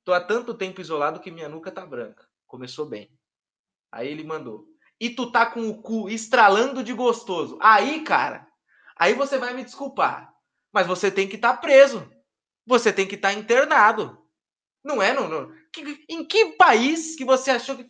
Tô 0.03 0.13
há 0.13 0.21
tanto 0.21 0.53
tempo 0.53 0.81
isolado 0.81 1.19
que 1.19 1.29
minha 1.29 1.49
nuca 1.49 1.71
tá 1.71 1.85
branca. 1.85 2.27
Começou 2.47 2.85
bem. 2.85 3.11
Aí 3.91 4.07
ele 4.07 4.23
mandou: 4.23 4.67
e 4.99 5.09
tu 5.09 5.31
tá 5.31 5.45
com 5.45 5.67
o 5.69 5.81
cu 5.81 6.09
estralando 6.09 6.83
de 6.83 6.93
gostoso. 6.93 7.57
Aí, 7.61 8.03
cara, 8.03 8.47
aí 8.95 9.13
você 9.13 9.37
vai 9.37 9.53
me 9.53 9.63
desculpar. 9.63 10.33
Mas 10.71 10.87
você 10.87 11.11
tem 11.11 11.27
que 11.27 11.35
estar 11.35 11.53
tá 11.53 11.61
preso. 11.61 12.11
Você 12.65 12.91
tem 12.91 13.07
que 13.07 13.15
estar 13.15 13.29
tá 13.29 13.33
internado. 13.33 14.17
Não 14.83 15.01
é, 15.01 15.13
não, 15.13 15.27
não. 15.27 15.51
Em 16.09 16.25
que 16.25 16.53
país 16.53 17.15
que 17.15 17.23
você 17.23 17.51
achou 17.51 17.75
que. 17.75 17.87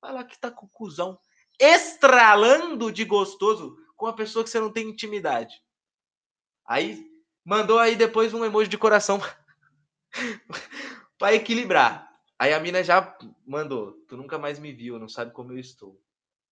Fala 0.00 0.24
que 0.24 0.38
tá 0.38 0.50
com 0.50 0.66
o 0.66 0.70
cuzão 0.70 1.18
estralando 1.58 2.90
de 2.92 3.04
gostoso 3.04 3.76
com 3.96 4.06
a 4.06 4.12
pessoa 4.12 4.44
que 4.44 4.50
você 4.50 4.60
não 4.60 4.72
tem 4.72 4.88
intimidade. 4.88 5.54
Aí 6.66 7.06
mandou 7.44 7.78
aí 7.78 7.96
depois 7.96 8.34
um 8.34 8.44
emoji 8.44 8.68
de 8.68 8.78
coração 8.78 9.20
para 11.18 11.34
equilibrar. 11.34 12.06
Aí 12.38 12.52
a 12.52 12.60
mina 12.60 12.82
já 12.82 13.16
mandou: 13.46 13.92
Tu 14.08 14.16
nunca 14.16 14.38
mais 14.38 14.58
me 14.58 14.72
viu, 14.72 14.98
não 14.98 15.08
sabe 15.08 15.32
como 15.32 15.52
eu 15.52 15.58
estou. 15.58 16.00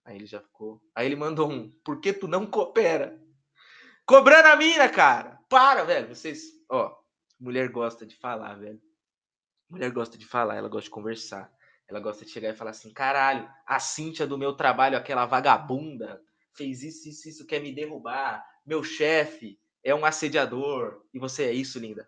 Aí 0.04 0.16
ele 0.16 0.26
já 0.26 0.40
ficou. 0.40 0.82
Aí 0.94 1.06
ele 1.06 1.16
mandou 1.16 1.50
um: 1.50 1.70
Por 1.84 2.00
que 2.00 2.12
tu 2.12 2.28
não 2.28 2.46
coopera? 2.46 3.20
Cobrando 4.06 4.48
a 4.48 4.56
mina, 4.56 4.88
cara! 4.88 5.38
Para, 5.48 5.84
velho. 5.84 6.14
Vocês. 6.14 6.42
Ó, 6.68 6.94
mulher 7.38 7.68
gosta 7.70 8.06
de 8.06 8.16
falar, 8.16 8.54
velho. 8.54 8.80
Mulher 9.68 9.90
gosta 9.90 10.16
de 10.16 10.26
falar, 10.26 10.56
ela 10.56 10.68
gosta 10.68 10.84
de 10.84 10.90
conversar. 10.90 11.50
Ela 11.88 12.00
gosta 12.00 12.24
de 12.24 12.30
chegar 12.30 12.50
e 12.50 12.56
falar 12.56 12.70
assim: 12.70 12.92
caralho, 12.92 13.48
a 13.66 13.78
Cíntia 13.78 14.26
do 14.26 14.38
meu 14.38 14.54
trabalho, 14.54 14.96
aquela 14.96 15.26
vagabunda, 15.26 16.20
fez 16.54 16.82
isso, 16.82 17.08
isso, 17.08 17.28
isso, 17.28 17.46
quer 17.46 17.60
me 17.60 17.74
derrubar. 17.74 18.44
Meu 18.64 18.82
chefe 18.82 19.58
é 19.82 19.94
um 19.94 20.04
assediador. 20.04 21.02
E 21.12 21.18
você 21.18 21.44
é 21.44 21.52
isso, 21.52 21.78
linda. 21.78 22.04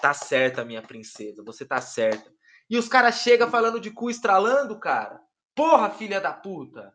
Tá 0.00 0.14
certa, 0.14 0.64
minha 0.64 0.82
princesa. 0.82 1.42
Você 1.44 1.64
tá 1.64 1.80
certa. 1.80 2.32
E 2.70 2.76
os 2.76 2.88
caras 2.88 3.16
chegam 3.16 3.50
falando 3.50 3.80
de 3.80 3.90
cu 3.90 4.10
estralando, 4.10 4.78
cara. 4.78 5.20
Porra, 5.54 5.90
filha 5.90 6.20
da 6.20 6.32
puta! 6.32 6.94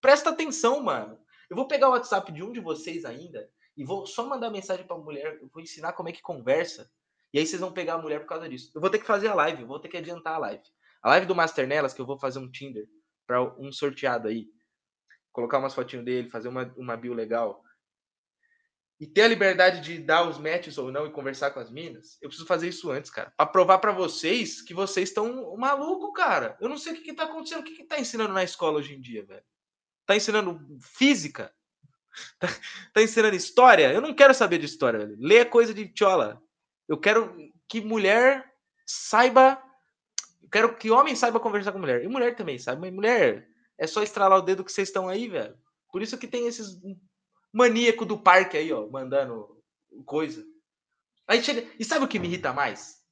Presta 0.00 0.30
atenção, 0.30 0.82
mano. 0.82 1.18
Eu 1.48 1.56
vou 1.56 1.66
pegar 1.66 1.88
o 1.88 1.92
WhatsApp 1.92 2.30
de 2.30 2.42
um 2.42 2.52
de 2.52 2.60
vocês 2.60 3.04
ainda 3.04 3.48
e 3.76 3.84
vou 3.84 4.06
só 4.06 4.26
mandar 4.26 4.50
mensagem 4.50 4.86
pra 4.86 4.96
mulher. 4.96 5.38
Eu 5.40 5.48
vou 5.52 5.62
ensinar 5.62 5.92
como 5.94 6.08
é 6.08 6.12
que 6.12 6.22
conversa. 6.22 6.90
E 7.32 7.38
aí 7.38 7.46
vocês 7.46 7.60
vão 7.60 7.72
pegar 7.72 7.94
a 7.94 7.98
mulher 7.98 8.20
por 8.20 8.28
causa 8.28 8.48
disso. 8.48 8.70
Eu 8.74 8.80
vou 8.80 8.90
ter 8.90 8.98
que 8.98 9.06
fazer 9.06 9.28
a 9.28 9.34
live, 9.34 9.62
eu 9.62 9.66
vou 9.66 9.80
ter 9.80 9.88
que 9.88 9.96
adiantar 9.96 10.34
a 10.34 10.38
live. 10.38 10.62
A 11.04 11.10
live 11.10 11.26
do 11.26 11.34
Master 11.36 11.68
Nelas, 11.68 11.94
que 11.94 12.00
eu 12.00 12.06
vou 12.06 12.18
fazer 12.18 12.40
um 12.40 12.50
Tinder 12.50 12.88
para 13.26 13.40
um 13.60 13.70
sorteado 13.70 14.26
aí. 14.26 14.48
Colocar 15.30 15.58
umas 15.58 15.74
fotinhos 15.74 16.04
dele, 16.04 16.30
fazer 16.30 16.48
uma, 16.48 16.72
uma 16.76 16.96
bio 16.96 17.14
legal 17.14 17.62
e 19.00 19.06
ter 19.06 19.22
a 19.22 19.28
liberdade 19.28 19.80
de 19.80 19.98
dar 19.98 20.26
os 20.28 20.38
matches 20.38 20.78
ou 20.78 20.90
não 20.90 21.06
e 21.06 21.12
conversar 21.12 21.50
com 21.50 21.60
as 21.60 21.70
minas, 21.70 22.16
eu 22.22 22.28
preciso 22.28 22.46
fazer 22.46 22.68
isso 22.68 22.90
antes, 22.90 23.10
cara. 23.10 23.32
Pra 23.36 23.44
provar 23.44 23.78
para 23.78 23.92
vocês 23.92 24.62
que 24.62 24.72
vocês 24.72 25.08
estão 25.08 25.56
maluco, 25.56 26.12
cara. 26.12 26.56
Eu 26.60 26.68
não 26.68 26.78
sei 26.78 26.92
o 26.92 26.96
que, 26.96 27.02
que 27.02 27.12
tá 27.12 27.24
acontecendo. 27.24 27.60
O 27.60 27.64
que, 27.64 27.74
que 27.74 27.84
tá 27.84 27.98
ensinando 27.98 28.32
na 28.32 28.44
escola 28.44 28.78
hoje 28.78 28.94
em 28.94 29.00
dia, 29.00 29.24
velho? 29.24 29.44
Tá 30.06 30.16
ensinando 30.16 30.60
física? 30.80 31.52
Tá, 32.38 32.46
tá 32.92 33.02
ensinando 33.02 33.34
história? 33.34 33.92
Eu 33.92 34.00
não 34.00 34.14
quero 34.14 34.32
saber 34.32 34.58
de 34.58 34.66
história, 34.66 35.00
velho. 35.00 35.16
Lê 35.18 35.44
coisa 35.44 35.74
de 35.74 35.92
tchola. 35.92 36.40
Eu 36.86 36.96
quero 36.96 37.36
que 37.68 37.80
mulher 37.80 38.54
saiba. 38.86 39.60
Quero 40.54 40.76
que 40.76 40.88
homem 40.88 41.16
saiba 41.16 41.40
conversar 41.40 41.72
com 41.72 41.80
mulher. 41.80 42.04
E 42.04 42.06
mulher 42.06 42.36
também, 42.36 42.60
sabe? 42.60 42.88
Mulher 42.88 43.48
é 43.76 43.88
só 43.88 44.04
estralar 44.04 44.38
o 44.38 44.42
dedo 44.42 44.62
que 44.62 44.70
vocês 44.70 44.86
estão 44.86 45.08
aí, 45.08 45.26
velho. 45.26 45.58
Por 45.90 46.00
isso 46.00 46.16
que 46.16 46.28
tem 46.28 46.46
esses 46.46 46.80
maníaco 47.52 48.06
do 48.06 48.16
parque 48.16 48.56
aí, 48.56 48.72
ó, 48.72 48.86
mandando 48.86 49.60
coisa. 50.06 50.46
Aí 51.26 51.42
chega. 51.42 51.68
E 51.76 51.84
sabe 51.84 52.04
o 52.04 52.08
que 52.08 52.20
me 52.20 52.28
irrita 52.28 52.52
mais? 52.52 53.02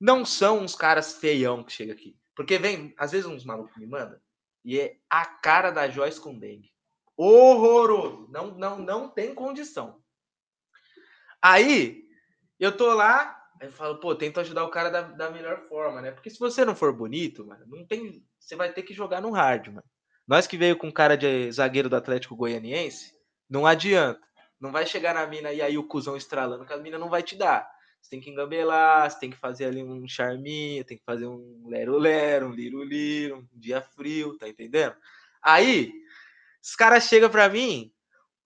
Não 0.00 0.24
são 0.24 0.58
uns 0.58 0.74
caras 0.74 1.14
feião 1.14 1.62
que 1.62 1.72
chega 1.72 1.92
aqui. 1.92 2.18
Porque 2.34 2.58
vem, 2.58 2.92
às 2.98 3.12
vezes 3.12 3.26
uns 3.26 3.44
malucos 3.44 3.76
me 3.76 3.86
mandam 3.86 4.18
e 4.64 4.80
é 4.80 4.96
a 5.08 5.24
cara 5.24 5.70
da 5.70 5.88
Joyce 5.88 6.20
com 6.20 6.36
dengue. 6.36 6.72
Horroroso. 7.16 8.26
Não, 8.28 8.58
não, 8.58 8.78
não 8.80 9.08
tem 9.08 9.36
condição. 9.36 10.02
Aí, 11.40 12.08
eu 12.58 12.76
tô 12.76 12.92
lá, 12.92 13.40
aí 13.62 13.68
eu 13.68 13.72
falo, 13.72 13.98
pô, 13.98 14.14
tento 14.14 14.40
ajudar 14.40 14.64
o 14.64 14.70
cara 14.70 14.90
da, 14.90 15.02
da 15.02 15.30
melhor 15.30 15.60
forma, 15.68 16.02
né? 16.02 16.10
Porque 16.10 16.28
se 16.28 16.38
você 16.38 16.64
não 16.64 16.74
for 16.74 16.92
bonito, 16.92 17.46
mano, 17.46 17.64
não 17.68 17.86
tem. 17.86 18.22
Você 18.38 18.56
vai 18.56 18.72
ter 18.72 18.82
que 18.82 18.92
jogar 18.92 19.22
no 19.22 19.30
hard, 19.30 19.68
mano. 19.68 19.84
Nós 20.26 20.46
que 20.46 20.56
veio 20.56 20.76
com 20.76 20.90
cara 20.90 21.16
de 21.16 21.50
zagueiro 21.52 21.88
do 21.88 21.96
Atlético 21.96 22.36
Goianiense, 22.36 23.14
não 23.48 23.64
adianta. 23.64 24.20
Não 24.60 24.72
vai 24.72 24.84
chegar 24.86 25.14
na 25.14 25.26
mina 25.26 25.52
e 25.52 25.62
aí 25.62 25.78
o 25.78 25.86
cuzão 25.86 26.16
estralando, 26.16 26.64
que 26.64 26.72
a 26.72 26.76
mina 26.76 26.98
não 26.98 27.08
vai 27.08 27.22
te 27.22 27.36
dar. 27.36 27.68
Você 28.00 28.10
tem 28.10 28.20
que 28.20 28.30
engambelar, 28.30 29.08
você 29.08 29.20
tem 29.20 29.30
que 29.30 29.36
fazer 29.36 29.66
ali 29.66 29.82
um 29.82 30.08
charminho, 30.08 30.84
tem 30.84 30.96
que 30.96 31.04
fazer 31.04 31.26
um 31.26 31.64
lero-lero, 31.68 32.48
um 32.48 32.52
liro-liro, 32.52 33.38
um 33.38 33.58
dia 33.58 33.80
frio, 33.80 34.36
tá 34.38 34.48
entendendo? 34.48 34.94
Aí, 35.40 35.92
os 36.62 36.74
caras 36.74 37.04
chegam 37.04 37.30
pra 37.30 37.48
mim, 37.48 37.92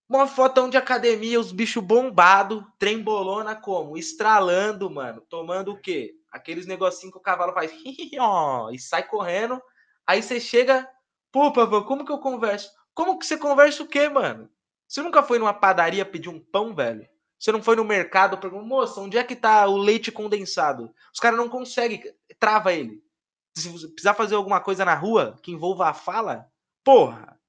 uma 0.09 0.27
fotão 0.27 0.69
de 0.69 0.77
academia, 0.77 1.39
os 1.39 1.51
bichos 1.51 1.83
bombados, 1.83 2.63
trembolona 2.79 3.55
como? 3.55 3.97
Estralando, 3.97 4.89
mano. 4.89 5.21
Tomando 5.29 5.71
o 5.71 5.81
quê? 5.81 6.15
Aqueles 6.31 6.65
negocinhos 6.65 7.11
que 7.11 7.19
o 7.19 7.21
cavalo 7.21 7.53
faz 7.53 7.71
e 8.71 8.79
sai 8.79 9.03
correndo. 9.07 9.61
Aí 10.05 10.23
você 10.23 10.39
chega, 10.39 10.87
pô, 11.31 11.51
Pavão, 11.51 11.83
como 11.83 12.05
que 12.05 12.11
eu 12.11 12.19
converso? 12.19 12.71
Como 12.93 13.19
que 13.19 13.25
você 13.25 13.37
conversa 13.37 13.83
o 13.83 13.87
quê, 13.87 14.07
mano? 14.07 14.49
Você 14.87 15.01
nunca 15.01 15.21
foi 15.21 15.37
numa 15.37 15.53
padaria 15.53 16.05
pedir 16.05 16.29
um 16.29 16.39
pão, 16.39 16.73
velho? 16.73 17.07
Você 17.37 17.51
não 17.51 17.61
foi 17.61 17.75
no 17.75 17.83
mercado, 17.83 18.37
perguntou, 18.37 18.65
moça, 18.65 18.99
onde 19.01 19.17
é 19.17 19.23
que 19.23 19.35
tá 19.35 19.67
o 19.67 19.77
leite 19.77 20.11
condensado? 20.11 20.93
Os 21.13 21.19
caras 21.19 21.37
não 21.37 21.49
conseguem, 21.49 22.01
trava 22.39 22.73
ele. 22.73 23.03
Se 23.55 23.67
você 23.69 23.87
precisar 23.87 24.13
fazer 24.13 24.35
alguma 24.35 24.61
coisa 24.61 24.85
na 24.85 24.95
rua 24.95 25.37
que 25.43 25.51
envolva 25.51 25.89
a 25.89 25.93
fala, 25.93 26.49
porra. 26.83 27.39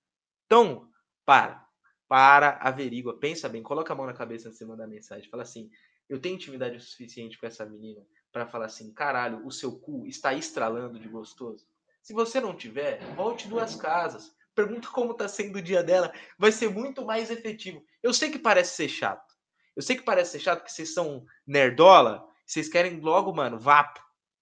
Então, 0.46 0.88
para. 1.24 1.67
Para, 2.08 2.58
averigua, 2.62 3.18
pensa 3.18 3.48
bem, 3.48 3.62
coloca 3.62 3.92
a 3.92 3.96
mão 3.96 4.06
na 4.06 4.14
cabeça 4.14 4.48
antes 4.48 4.58
de 4.58 4.64
mandar 4.64 4.86
mensagem. 4.86 5.28
Fala 5.28 5.42
assim: 5.42 5.70
eu 6.08 6.18
tenho 6.18 6.36
intimidade 6.36 6.76
o 6.76 6.80
suficiente 6.80 7.38
com 7.38 7.46
essa 7.46 7.66
menina 7.66 8.04
para 8.32 8.46
falar 8.46 8.66
assim: 8.66 8.92
caralho, 8.92 9.46
o 9.46 9.52
seu 9.52 9.78
cu 9.78 10.06
está 10.06 10.32
estralando 10.32 10.98
de 10.98 11.08
gostoso. 11.08 11.66
Se 12.02 12.14
você 12.14 12.40
não 12.40 12.56
tiver, 12.56 13.00
volte 13.14 13.46
duas 13.46 13.76
casas. 13.76 14.34
Pergunta 14.54 14.88
como 14.88 15.14
tá 15.14 15.28
sendo 15.28 15.58
o 15.58 15.62
dia 15.62 15.82
dela. 15.82 16.12
Vai 16.38 16.50
ser 16.50 16.70
muito 16.70 17.04
mais 17.04 17.30
efetivo. 17.30 17.84
Eu 18.02 18.14
sei 18.14 18.30
que 18.30 18.38
parece 18.38 18.74
ser 18.74 18.88
chato. 18.88 19.34
Eu 19.76 19.82
sei 19.82 19.94
que 19.96 20.02
parece 20.02 20.32
ser 20.32 20.40
chato 20.40 20.64
que 20.64 20.72
vocês 20.72 20.92
são 20.92 21.24
nerdola, 21.46 22.26
vocês 22.44 22.68
querem 22.68 22.98
logo, 22.98 23.32
mano, 23.32 23.58
vapo. 23.58 24.00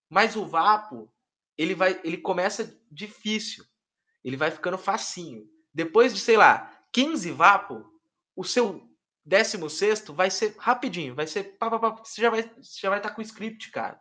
Mas 0.08 0.36
o 0.36 0.46
vapo, 0.46 1.12
ele 1.58 1.74
vai, 1.74 2.00
ele 2.04 2.16
começa 2.16 2.80
difícil. 2.90 3.64
Ele 4.24 4.36
vai 4.36 4.50
ficando 4.50 4.78
facinho. 4.78 5.44
Depois 5.74 6.14
de, 6.14 6.20
sei 6.20 6.36
lá, 6.36 6.75
15 6.96 7.30
vapo, 7.32 7.84
o 8.34 8.42
seu 8.42 8.82
16 9.26 10.08
vai 10.14 10.30
ser 10.30 10.54
rapidinho, 10.58 11.14
vai 11.14 11.26
ser 11.26 11.58
pá, 11.58 11.68
pá, 11.68 11.78
pá, 11.78 11.90
você 11.90 12.22
já 12.22 12.30
vai 12.30 12.50
já 12.58 12.88
vai 12.88 12.98
estar 12.98 13.10
tá 13.10 13.14
com 13.14 13.20
o 13.20 13.24
script, 13.24 13.70
cara. 13.70 14.00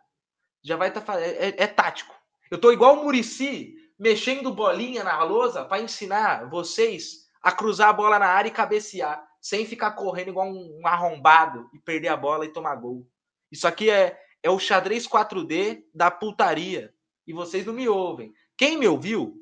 Já 0.64 0.76
vai 0.76 0.88
estar 0.88 1.02
tá, 1.02 1.20
é, 1.20 1.48
é, 1.48 1.54
é, 1.58 1.66
tático. 1.66 2.14
Eu 2.50 2.58
tô 2.58 2.72
igual 2.72 2.98
o 2.98 3.04
Murici, 3.04 3.74
mexendo 3.98 4.50
bolinha 4.50 5.04
na 5.04 5.22
lousa 5.24 5.62
para 5.62 5.82
ensinar 5.82 6.48
vocês 6.48 7.28
a 7.42 7.52
cruzar 7.52 7.90
a 7.90 7.92
bola 7.92 8.18
na 8.18 8.28
área 8.28 8.48
e 8.48 8.52
cabecear 8.52 9.22
sem 9.42 9.66
ficar 9.66 9.90
correndo 9.90 10.28
igual 10.28 10.48
um, 10.48 10.80
arrombado 10.86 11.68
e 11.74 11.78
perder 11.78 12.08
a 12.08 12.16
bola 12.16 12.46
e 12.46 12.52
tomar 12.52 12.76
gol. 12.76 13.06
Isso 13.52 13.68
aqui 13.68 13.90
é, 13.90 14.18
é 14.42 14.48
o 14.48 14.58
xadrez 14.58 15.06
4D 15.06 15.84
da 15.94 16.10
putaria. 16.10 16.94
E 17.26 17.34
vocês 17.34 17.66
não 17.66 17.74
me 17.74 17.86
ouvem. 17.86 18.32
Quem 18.56 18.78
me 18.78 18.88
ouviu, 18.88 19.36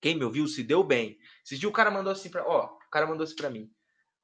quem 0.00 0.16
me 0.16 0.24
ouviu 0.24 0.46
se 0.46 0.62
deu 0.62 0.82
bem. 0.82 1.18
Esse 1.44 1.58
dia 1.58 1.68
o 1.68 1.72
cara 1.72 1.90
mandou 1.90 2.12
assim 2.12 2.30
para, 2.30 2.46
ó, 2.46 2.66
o 2.66 2.90
cara 2.90 3.06
mandou 3.06 3.24
assim 3.24 3.36
para 3.36 3.50
mim. 3.50 3.70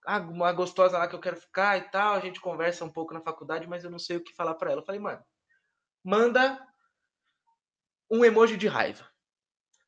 Ah, 0.07 0.19
uma 0.19 0.53
gostosa 0.53 0.99
lá 0.99 1.07
que 1.07 1.15
eu 1.15 1.21
quero 1.21 1.37
ficar 1.37 1.79
e 1.79 1.83
tal, 1.91 2.15
a 2.15 2.21
gente 2.21 2.41
conversa 2.41 2.85
um 2.85 2.91
pouco 2.91 3.15
na 3.15 3.21
faculdade, 3.21 3.69
mas 3.69 3.85
eu 3.85 3.91
não 3.91 3.99
sei 3.99 4.17
o 4.17 4.23
que 4.23 4.35
falar 4.35 4.55
para 4.55 4.73
ela. 4.73 4.81
Eu 4.81 4.85
falei, 4.85 5.01
mano, 5.01 5.23
manda 6.05 6.61
um 8.11 8.25
emoji 8.25 8.57
de 8.57 8.67
raiva. 8.67 9.09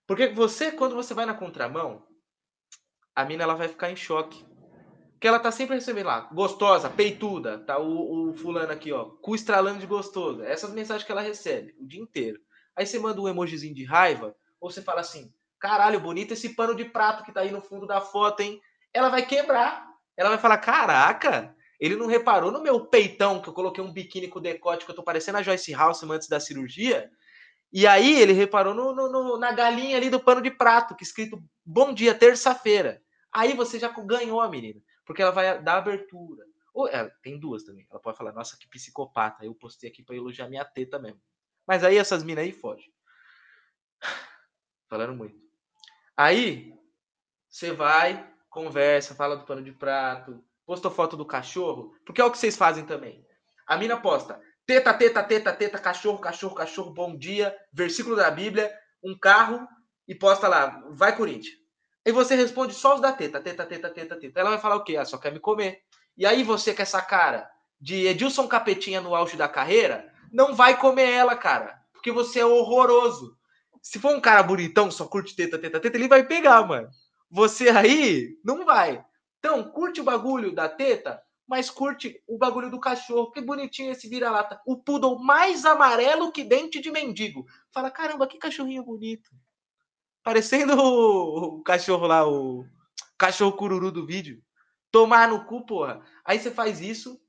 Porque 0.07 0.29
você, 0.29 0.71
quando 0.71 0.95
você 0.95 1.13
vai 1.15 1.27
na 1.27 1.35
contramão, 1.35 2.07
a 3.15 3.25
mina 3.25 3.43
ela 3.43 3.55
vai 3.55 3.69
ficar 3.69 3.91
em 3.91 3.97
choque 3.97 4.45
que 5.25 5.29
ela 5.29 5.41
tá 5.41 5.51
sempre 5.51 5.77
recebendo 5.77 6.05
lá, 6.05 6.21
gostosa, 6.35 6.91
peituda, 6.91 7.59
tá 7.59 7.79
o, 7.79 8.29
o 8.29 8.35
fulano 8.35 8.71
aqui, 8.71 8.93
ó, 8.93 9.07
cu 9.07 9.35
estralando 9.35 9.79
de 9.79 9.87
gostoso. 9.87 10.43
Essas 10.43 10.71
mensagens 10.71 11.03
que 11.03 11.11
ela 11.11 11.23
recebe 11.23 11.75
o 11.79 11.87
dia 11.87 11.99
inteiro. 11.99 12.39
Aí 12.77 12.85
você 12.85 12.99
manda 12.99 13.23
um 13.23 13.27
emojizinho 13.27 13.75
de 13.75 13.85
raiva, 13.85 14.37
ou 14.61 14.71
você 14.71 14.83
fala 14.83 15.01
assim, 15.01 15.33
caralho, 15.65 15.99
bonito 15.99 16.35
esse 16.35 16.51
pano 16.51 16.75
de 16.75 16.85
prato 16.85 17.25
que 17.25 17.33
tá 17.33 17.41
aí 17.41 17.51
no 17.51 17.63
fundo 17.63 17.87
da 17.87 17.99
foto, 17.99 18.41
hein? 18.41 18.61
Ela 18.93 19.09
vai 19.09 19.25
quebrar. 19.25 19.89
Ela 20.15 20.29
vai 20.29 20.39
falar, 20.39 20.59
caraca, 20.59 21.57
ele 21.81 21.97
não 21.97 22.07
reparou 22.07 22.53
no 22.53 22.63
meu 22.63 22.85
peitão 22.85 23.41
que 23.41 23.49
eu 23.49 23.53
coloquei 23.55 23.83
um 23.83 23.91
biquíni 23.91 24.29
com 24.29 24.43
decote 24.43 24.85
que 24.85 24.91
eu 24.91 24.95
tô 24.95 25.03
parecendo 25.03 25.39
a 25.39 25.43
Joyce 25.43 25.73
House 25.73 26.03
antes 26.03 26.29
da 26.29 26.39
cirurgia? 26.39 27.11
E 27.73 27.87
aí 27.87 28.21
ele 28.21 28.35
reparou 28.35 28.75
no, 28.75 28.95
no, 28.95 29.11
no, 29.11 29.39
na 29.39 29.53
galinha 29.53 29.97
ali 29.97 30.11
do 30.11 30.21
pano 30.21 30.43
de 30.43 30.51
prato, 30.51 30.95
que 30.95 31.03
escrito 31.03 31.43
bom 31.65 31.95
dia, 31.95 32.15
terça-feira. 32.15 33.03
Aí 33.33 33.55
você 33.55 33.79
já 33.79 33.89
ganhou 33.89 34.43
a 34.43 34.49
menina 34.49 34.83
porque 35.07 35.23
ela 35.23 35.33
vai 35.33 35.63
dar 35.63 35.79
abertura. 35.79 36.45
Ou 36.75 36.89
ela, 36.89 37.11
tem 37.23 37.41
duas 37.41 37.65
também. 37.65 37.87
Ela 37.91 38.01
pode 38.01 38.19
falar, 38.19 38.33
nossa, 38.33 38.59
que 38.59 38.69
psicopata. 38.69 39.47
Eu 39.47 39.55
postei 39.55 39.89
aqui 39.89 40.03
para 40.03 40.15
elogiar 40.15 40.47
minha 40.47 40.65
teta 40.65 40.99
mesmo. 40.99 41.21
Mas 41.67 41.83
aí 41.83 41.97
essas 41.97 42.23
minas 42.23 42.45
aí 42.45 42.53
fogem. 42.53 42.93
Falando 44.91 45.15
muito. 45.15 45.44
Aí, 46.17 46.73
você 47.49 47.73
vai, 47.73 48.29
conversa, 48.49 49.15
fala 49.15 49.37
do 49.37 49.45
pano 49.45 49.63
de 49.63 49.73
prato, 49.73 50.43
postou 50.65 50.91
foto 50.91 51.17
do 51.17 51.27
cachorro, 51.27 51.95
porque 52.07 52.21
é 52.21 52.25
o 52.25 52.31
que 52.31 52.39
vocês 52.39 52.57
fazem 52.57 52.85
também. 52.85 53.25
A 53.67 53.77
mina 53.77 53.97
posta 53.97 54.41
teta, 54.67 54.95
teta, 54.95 55.23
teta, 55.23 55.53
teta, 55.53 55.79
cachorro, 55.79 56.19
cachorro, 56.19 56.55
cachorro, 56.55 56.91
bom 56.93 57.17
dia, 57.17 57.55
versículo 57.73 58.17
da 58.17 58.31
Bíblia, 58.31 58.73
um 59.03 59.17
carro 59.17 59.67
e 60.09 60.15
posta 60.15 60.49
lá, 60.49 60.83
vai 60.91 61.17
Corinthians. 61.17 61.57
E 62.05 62.13
você 62.13 62.35
responde 62.35 62.75
só 62.75 62.95
os 62.95 63.01
da 63.01 63.13
teta, 63.13 63.41
teta, 63.41 63.65
teta, 63.65 63.91
teta, 63.91 64.17
teta. 64.17 64.41
Ela 64.41 64.51
vai 64.51 64.59
falar 64.59 64.77
o 64.77 64.85
quê? 64.85 64.97
Ah, 64.97 65.05
só 65.05 65.17
quer 65.17 65.33
me 65.33 65.41
comer. 65.41 65.83
E 66.17 66.27
aí 66.27 66.43
você 66.43 66.75
com 66.75 66.83
essa 66.83 67.01
cara 67.01 67.51
de 67.81 68.07
Edilson 68.07 68.47
Capetinha 68.47 69.01
no 69.01 69.15
auge 69.15 69.37
da 69.37 69.49
carreira, 69.49 70.13
não 70.31 70.55
vai 70.55 70.79
comer 70.79 71.11
ela, 71.11 71.37
cara. 71.37 71.81
Porque 71.93 72.13
você 72.13 72.41
é 72.41 72.47
horroroso. 72.47 73.37
Se 73.85 74.01
for 74.01 74.17
um 74.17 74.21
cara 74.21 74.43
bonitão, 74.43 74.91
só 74.91 75.07
curte 75.07 75.37
teta, 75.37 75.59
teta, 75.59 75.79
teta, 75.79 75.95
ele 75.95 76.09
vai 76.09 76.27
pegar, 76.27 76.67
mano. 76.67 76.89
Você 77.31 77.69
aí, 77.69 78.35
não 78.43 78.65
vai. 78.65 79.05
Então, 79.39 79.63
curte 79.63 80.01
o 80.01 80.05
bagulho 80.05 80.55
da 80.55 80.71
teta, 80.71 81.23
mas 81.47 81.69
curte 81.69 82.19
o 82.27 82.39
bagulho 82.39 82.71
do 82.71 82.81
cachorro. 82.81 83.31
Que 83.31 83.43
bonitinho 83.43 83.93
esse 83.93 84.09
vira-lata. 84.09 84.59
O 84.67 84.79
poodle 84.79 85.23
mais 85.23 85.67
amarelo 85.67 86.33
que 86.33 86.43
dente 86.43 86.81
de 86.81 86.91
mendigo. 86.91 87.45
Fala, 87.71 87.91
caramba, 87.91 88.27
que 88.27 88.39
cachorrinho 88.39 88.83
bonito. 88.83 89.31
Parecendo 90.23 90.81
o, 90.81 91.59
o 91.59 91.63
cachorro 91.63 92.07
lá, 92.07 92.27
o 92.27 92.65
cachorro 93.19 93.53
cururu 93.53 93.93
do 93.93 94.07
vídeo. 94.07 94.43
Tomar 94.91 95.29
no 95.29 95.45
cu, 95.45 95.67
porra. 95.67 96.03
Aí 96.25 96.39
você 96.39 96.51
faz 96.51 96.81
isso 96.81 97.21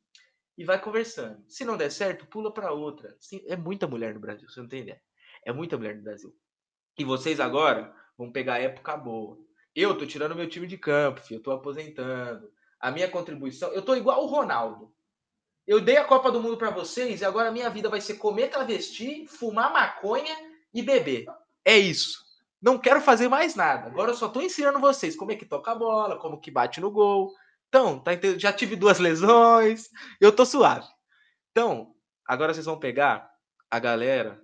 e 0.57 0.63
vai 0.63 0.81
conversando. 0.81 1.43
Se 1.49 1.65
não 1.65 1.75
der 1.75 1.91
certo, 1.91 2.25
pula 2.27 2.53
para 2.53 2.71
outra. 2.71 3.13
É 3.45 3.57
muita 3.57 3.87
mulher 3.87 4.13
no 4.13 4.21
Brasil, 4.21 4.47
você 4.49 4.61
não 4.61 4.69
tem 4.69 4.83
ideia. 4.83 5.01
É 5.45 5.51
muita 5.51 5.77
mulher 5.77 5.97
no 5.97 6.03
Brasil. 6.03 6.33
E 6.97 7.03
vocês 7.03 7.39
agora 7.39 7.93
vão 8.17 8.31
pegar 8.31 8.59
época 8.59 8.95
boa. 8.95 9.37
Eu 9.75 9.97
tô 9.97 10.05
tirando 10.05 10.35
meu 10.35 10.47
time 10.47 10.65
de 10.65 10.77
campo, 10.77 11.19
filho. 11.19 11.39
Eu 11.39 11.43
tô 11.43 11.51
aposentando. 11.51 12.49
A 12.79 12.91
minha 12.91 13.09
contribuição. 13.09 13.71
Eu 13.73 13.81
tô 13.81 13.95
igual 13.95 14.23
o 14.23 14.27
Ronaldo. 14.27 14.93
Eu 15.67 15.81
dei 15.81 15.97
a 15.97 16.05
Copa 16.05 16.31
do 16.31 16.39
Mundo 16.39 16.57
para 16.57 16.69
vocês 16.69 17.21
e 17.21 17.25
agora 17.25 17.49
a 17.49 17.51
minha 17.51 17.69
vida 17.69 17.89
vai 17.89 17.99
ser 17.99 18.15
comer 18.15 18.49
travesti, 18.49 19.25
fumar 19.27 19.73
maconha 19.73 20.35
e 20.73 20.81
beber. 20.81 21.25
É 21.65 21.77
isso. 21.77 22.23
Não 22.61 22.77
quero 22.77 23.01
fazer 23.01 23.27
mais 23.27 23.55
nada. 23.55 23.87
Agora 23.87 24.11
eu 24.11 24.15
só 24.15 24.29
tô 24.29 24.41
ensinando 24.41 24.79
vocês 24.79 25.15
como 25.15 25.31
é 25.31 25.35
que 25.35 25.45
toca 25.45 25.71
a 25.71 25.75
bola, 25.75 26.19
como 26.19 26.39
que 26.39 26.51
bate 26.51 26.79
no 26.79 26.91
gol. 26.91 27.33
Então, 27.67 27.99
tá 27.99 28.13
entendendo? 28.13 28.39
já 28.39 28.53
tive 28.53 28.75
duas 28.75 28.99
lesões, 28.99 29.89
eu 30.21 30.31
tô 30.31 30.45
suave. 30.45 30.87
Então, 31.51 31.93
agora 32.25 32.53
vocês 32.53 32.65
vão 32.65 32.79
pegar 32.79 33.29
a 33.69 33.79
galera 33.79 34.41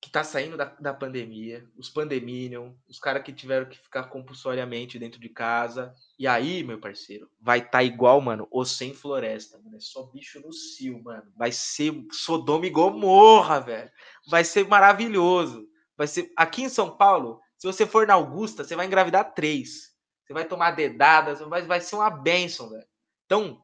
que 0.00 0.10
tá 0.10 0.24
saindo 0.24 0.56
da, 0.56 0.64
da 0.64 0.94
pandemia, 0.94 1.68
os 1.76 1.90
pandeminion, 1.90 2.72
os 2.88 2.98
caras 2.98 3.22
que 3.22 3.32
tiveram 3.32 3.68
que 3.68 3.78
ficar 3.78 4.04
compulsoriamente 4.04 4.98
dentro 4.98 5.20
de 5.20 5.28
casa. 5.28 5.94
E 6.18 6.26
aí, 6.26 6.64
meu 6.64 6.80
parceiro, 6.80 7.30
vai 7.38 7.58
estar 7.58 7.70
tá 7.70 7.82
igual, 7.82 8.18
mano, 8.20 8.48
o 8.50 8.64
sem 8.64 8.94
floresta, 8.94 9.58
mano. 9.58 9.76
É 9.76 9.80
só 9.80 10.04
bicho 10.04 10.40
no 10.40 10.52
cio, 10.52 11.02
mano. 11.02 11.30
Vai 11.36 11.52
ser 11.52 11.92
Sodoma 12.12 12.66
e 12.66 12.70
Gomorra, 12.70 13.60
velho. 13.60 13.90
Vai 14.26 14.42
ser 14.42 14.66
maravilhoso. 14.66 15.68
Vai 15.98 16.06
ser 16.06 16.32
aqui 16.34 16.62
em 16.62 16.68
São 16.70 16.96
Paulo, 16.96 17.42
se 17.58 17.66
você 17.66 17.86
for 17.86 18.06
na 18.06 18.14
Augusta, 18.14 18.64
você 18.64 18.74
vai 18.74 18.86
engravidar 18.86 19.34
três. 19.34 19.94
Você 20.24 20.32
vai 20.32 20.46
tomar 20.46 20.70
dedadas, 20.70 21.40
vai, 21.40 21.60
vai 21.62 21.80
ser 21.80 21.96
uma 21.96 22.08
benção, 22.08 22.70
velho. 22.70 22.86
Então, 23.26 23.62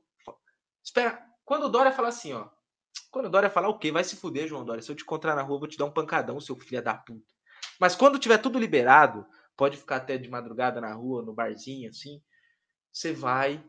espera. 0.85 1.25
Quando 1.47 1.64
o 1.64 1.69
Dória 1.71 1.93
falar 1.93 2.09
assim, 2.09 2.35
ó, 2.35 2.49
quando 3.11 3.26
o 3.26 3.31
Dória 3.31 3.50
falar 3.50 3.69
o 3.69 3.79
quê? 3.79 3.91
Vai 3.91 4.05
se 4.05 4.17
fuder, 4.17 4.47
João 4.47 4.65
Dória. 4.65 4.83
Se 4.83 4.91
eu 4.91 4.97
te 4.97 5.03
encontrar 5.03 5.35
na 5.35 5.43
rua, 5.43 5.57
eu 5.57 5.61
vou 5.61 5.69
te 5.69 5.79
dar 5.79 5.85
um 5.85 5.91
pancadão, 5.91 6.41
seu 6.41 6.57
filho 6.57 6.83
da 6.83 6.95
puta. 6.95 7.26
Mas 7.81 7.95
quando 7.95 8.19
tiver 8.19 8.38
tudo 8.38 8.59
liberado, 8.59 9.26
pode 9.57 9.76
ficar 9.76 9.97
até 9.97 10.17
de 10.17 10.29
madrugada 10.29 10.81
na 10.81 10.93
rua, 10.93 11.23
no 11.23 11.33
barzinho, 11.33 11.88
assim. 11.88 12.23
Você 12.93 13.12
vai 13.12 13.65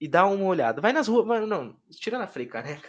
e 0.00 0.08
dá 0.08 0.26
uma 0.26 0.44
olhada. 0.44 0.80
Vai 0.80 0.92
nas 0.92 1.08
ruas, 1.08 1.26
mano, 1.26 1.46
não, 1.46 1.76
tira 1.90 2.18
na 2.18 2.26
Frei 2.26 2.46
Caneca. 2.46 2.88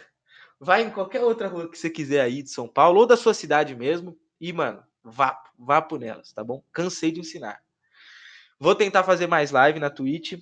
Vai 0.58 0.82
em 0.82 0.90
qualquer 0.90 1.22
outra 1.22 1.48
rua 1.48 1.70
que 1.70 1.78
você 1.78 1.88
quiser 1.88 2.20
aí 2.20 2.42
de 2.42 2.50
São 2.50 2.68
Paulo 2.68 3.00
ou 3.00 3.06
da 3.06 3.16
sua 3.16 3.32
cidade 3.32 3.74
mesmo. 3.74 4.18
E, 4.40 4.52
mano, 4.52 4.84
vá, 5.02 5.42
vá 5.58 5.80
por 5.80 5.98
nelas, 5.98 6.32
tá 6.32 6.44
bom? 6.44 6.62
Cansei 6.72 7.10
de 7.10 7.20
ensinar. 7.20 7.62
Vou 8.58 8.74
tentar 8.74 9.02
fazer 9.02 9.26
mais 9.26 9.50
live 9.50 9.80
na 9.80 9.88
Twitch. 9.88 10.38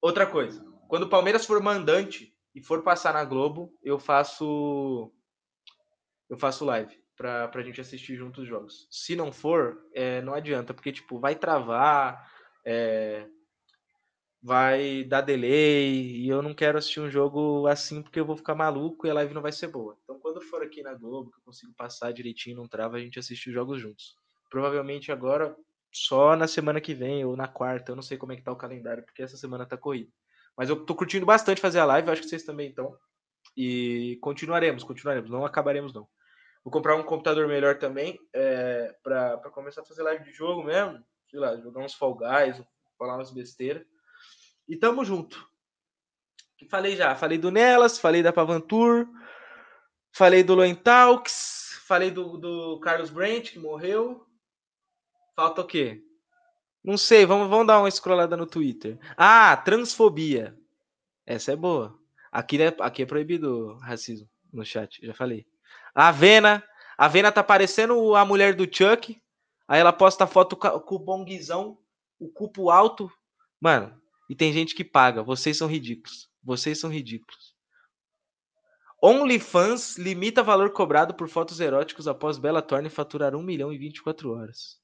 Outra 0.00 0.26
coisa, 0.26 0.64
quando 0.88 1.04
o 1.04 1.08
Palmeiras 1.08 1.46
for 1.46 1.62
mandante, 1.62 2.34
e 2.54 2.60
for 2.62 2.82
passar 2.82 3.14
na 3.14 3.24
Globo, 3.24 3.72
eu 3.82 3.98
faço 3.98 5.12
eu 6.28 6.38
faço 6.38 6.64
live 6.64 6.96
pra, 7.16 7.48
pra 7.48 7.62
gente 7.62 7.80
assistir 7.80 8.16
juntos 8.16 8.44
os 8.44 8.48
jogos. 8.48 8.86
Se 8.90 9.16
não 9.16 9.32
for, 9.32 9.78
é, 9.92 10.22
não 10.22 10.32
adianta, 10.32 10.72
porque 10.72 10.92
tipo, 10.92 11.18
vai 11.18 11.34
travar, 11.34 12.32
é, 12.64 13.26
vai 14.42 15.04
dar 15.04 15.20
delay, 15.20 16.22
e 16.22 16.28
eu 16.28 16.40
não 16.40 16.54
quero 16.54 16.78
assistir 16.78 17.00
um 17.00 17.10
jogo 17.10 17.66
assim 17.66 18.02
porque 18.02 18.18
eu 18.18 18.24
vou 18.24 18.36
ficar 18.36 18.54
maluco 18.54 19.06
e 19.06 19.10
a 19.10 19.14
live 19.14 19.34
não 19.34 19.42
vai 19.42 19.52
ser 19.52 19.68
boa. 19.68 19.98
Então 20.02 20.18
quando 20.18 20.40
for 20.40 20.62
aqui 20.62 20.82
na 20.82 20.94
Globo, 20.94 21.30
que 21.30 21.38
eu 21.38 21.44
consigo 21.44 21.74
passar 21.74 22.12
direitinho, 22.12 22.56
não 22.56 22.68
trava, 22.68 22.96
a 22.96 23.00
gente 23.00 23.18
assiste 23.18 23.48
os 23.48 23.54
jogos 23.54 23.80
juntos. 23.80 24.16
Provavelmente 24.48 25.12
agora 25.12 25.54
só 25.92 26.36
na 26.36 26.46
semana 26.46 26.80
que 26.80 26.94
vem 26.94 27.24
ou 27.24 27.36
na 27.36 27.48
quarta, 27.48 27.92
eu 27.92 27.96
não 27.96 28.02
sei 28.02 28.16
como 28.16 28.32
é 28.32 28.36
que 28.36 28.42
tá 28.42 28.52
o 28.52 28.56
calendário, 28.56 29.04
porque 29.04 29.22
essa 29.22 29.36
semana 29.36 29.66
tá 29.66 29.76
corrida. 29.76 30.10
Mas 30.60 30.68
eu 30.68 30.84
tô 30.84 30.94
curtindo 30.94 31.24
bastante 31.24 31.58
fazer 31.58 31.78
a 31.78 31.86
live, 31.86 32.10
acho 32.10 32.20
que 32.20 32.28
vocês 32.28 32.42
também 32.42 32.68
estão. 32.68 32.94
E 33.56 34.18
continuaremos, 34.20 34.84
continuaremos, 34.84 35.30
não 35.30 35.42
acabaremos 35.42 35.90
não. 35.90 36.06
Vou 36.62 36.70
comprar 36.70 36.96
um 36.96 37.02
computador 37.02 37.48
melhor 37.48 37.78
também, 37.78 38.20
é, 38.34 38.94
para 39.02 39.38
começar 39.54 39.80
a 39.80 39.86
fazer 39.86 40.02
live 40.02 40.22
de 40.22 40.34
jogo 40.34 40.62
mesmo. 40.62 41.02
Sei 41.30 41.40
lá, 41.40 41.56
jogar 41.56 41.82
uns 41.82 41.94
Fall 41.94 42.14
Guys, 42.14 42.62
falar 42.98 43.14
umas 43.14 43.30
besteiras. 43.30 43.86
E 44.68 44.76
tamo 44.76 45.02
junto. 45.02 45.48
Falei 46.68 46.94
já, 46.94 47.16
falei 47.16 47.38
do 47.38 47.50
Nelas, 47.50 47.98
falei 47.98 48.22
da 48.22 48.30
Pavantur, 48.30 49.08
falei 50.12 50.44
do 50.44 50.54
Loen 50.54 50.74
Talks, 50.74 51.80
falei 51.86 52.10
do, 52.10 52.36
do 52.36 52.78
Carlos 52.80 53.08
Brent, 53.08 53.52
que 53.52 53.58
morreu. 53.58 54.26
Falta 55.34 55.62
o 55.62 55.66
quê? 55.66 56.04
Não 56.82 56.96
sei, 56.96 57.26
vamos, 57.26 57.48
vamos 57.48 57.66
dar 57.66 57.78
uma 57.78 57.90
scrollada 57.90 58.36
no 58.36 58.46
Twitter. 58.46 58.98
Ah, 59.16 59.56
transfobia. 59.56 60.56
Essa 61.26 61.52
é 61.52 61.56
boa. 61.56 61.98
Aqui 62.32 62.60
é, 62.62 62.74
aqui 62.80 63.02
é 63.02 63.06
proibido 63.06 63.76
racismo 63.78 64.28
no 64.52 64.64
chat, 64.64 65.04
já 65.04 65.14
falei. 65.14 65.46
A 65.94 66.10
Vena. 66.10 66.64
A 66.96 67.08
Vena 67.08 67.32
tá 67.32 67.42
parecendo 67.42 68.14
a 68.14 68.24
mulher 68.24 68.54
do 68.54 68.64
Chuck. 68.64 69.20
Aí 69.68 69.80
ela 69.80 69.92
posta 69.92 70.26
foto 70.26 70.56
com 70.56 70.94
o 70.94 70.98
bonguizão, 70.98 71.78
o 72.18 72.28
cupo 72.28 72.70
alto. 72.70 73.10
Mano, 73.60 74.00
e 74.28 74.34
tem 74.34 74.52
gente 74.52 74.74
que 74.74 74.84
paga. 74.84 75.22
Vocês 75.22 75.56
são 75.56 75.68
ridículos. 75.68 76.28
Vocês 76.42 76.78
são 76.78 76.90
ridículos. 76.90 77.54
OnlyFans 79.02 79.96
limita 79.96 80.42
valor 80.42 80.72
cobrado 80.72 81.14
por 81.14 81.28
fotos 81.28 81.58
eróticos 81.58 82.06
após 82.06 82.38
Bela 82.38 82.60
Thorne 82.60 82.90
faturar 82.90 83.34
1 83.34 83.42
milhão 83.42 83.72
em 83.72 83.78
24 83.78 84.32
horas. 84.32 84.78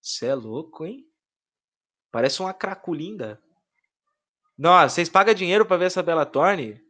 Você 0.00 0.26
é 0.26 0.34
louco, 0.34 0.84
hein? 0.84 1.06
Parece 2.16 2.40
uma 2.40 2.54
craculinda. 2.54 3.38
Nossa, 4.56 4.94
vocês 4.94 5.06
pagam 5.06 5.34
dinheiro 5.34 5.66
para 5.66 5.76
ver 5.76 5.84
essa 5.84 6.02
Bela 6.02 6.24
Thorne? 6.24 6.82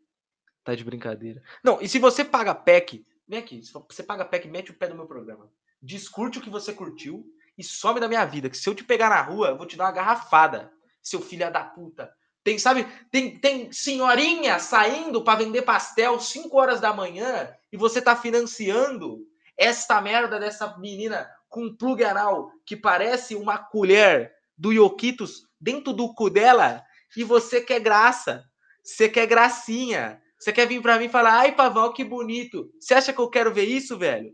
Tá 0.62 0.72
de 0.72 0.84
brincadeira. 0.84 1.42
Não, 1.64 1.82
e 1.82 1.88
se 1.88 1.98
você 1.98 2.24
paga 2.24 2.54
PEC, 2.54 3.04
vem 3.26 3.40
aqui, 3.40 3.60
se 3.60 3.72
você 3.72 4.04
paga 4.04 4.24
PEC, 4.24 4.46
mete 4.46 4.70
o 4.70 4.74
pé 4.74 4.88
no 4.88 4.94
meu 4.94 5.04
programa. 5.04 5.50
Discute 5.82 6.38
o 6.38 6.40
que 6.40 6.48
você 6.48 6.72
curtiu 6.72 7.26
e 7.58 7.64
some 7.64 7.98
da 7.98 8.06
minha 8.06 8.24
vida, 8.24 8.48
que 8.48 8.56
se 8.56 8.68
eu 8.68 8.74
te 8.76 8.84
pegar 8.84 9.08
na 9.08 9.20
rua, 9.20 9.48
eu 9.48 9.56
vou 9.56 9.66
te 9.66 9.76
dar 9.76 9.86
uma 9.86 9.90
garrafada, 9.90 10.72
seu 11.02 11.20
filho 11.20 11.50
da 11.50 11.64
puta. 11.64 12.08
Tem, 12.44 12.56
sabe, 12.56 12.86
tem, 13.10 13.36
tem 13.36 13.72
senhorinha 13.72 14.60
saindo 14.60 15.24
para 15.24 15.40
vender 15.40 15.62
pastel 15.62 16.20
5 16.20 16.56
horas 16.56 16.80
da 16.80 16.92
manhã 16.92 17.52
e 17.72 17.76
você 17.76 18.00
tá 18.00 18.14
financiando 18.14 19.26
esta 19.56 20.00
merda 20.00 20.38
dessa 20.38 20.78
menina 20.78 21.28
com 21.48 21.74
plug 21.74 22.04
anal 22.04 22.52
que 22.64 22.76
parece 22.76 23.34
uma 23.34 23.58
colher 23.58 24.35
do 24.56 24.72
Ioquitos 24.72 25.42
dentro 25.60 25.92
do 25.92 26.12
cu 26.14 26.30
dela 26.30 26.82
e 27.16 27.24
você 27.24 27.60
quer 27.60 27.80
graça. 27.80 28.44
Você 28.82 29.08
quer 29.08 29.26
gracinha. 29.26 30.20
Você 30.38 30.52
quer 30.52 30.66
vir 30.66 30.80
para 30.82 30.98
mim 30.98 31.08
falar, 31.08 31.40
ai, 31.40 31.54
Paval, 31.54 31.92
que 31.92 32.04
bonito. 32.04 32.70
Você 32.78 32.94
acha 32.94 33.12
que 33.12 33.18
eu 33.18 33.30
quero 33.30 33.52
ver 33.52 33.64
isso, 33.64 33.98
velho? 33.98 34.32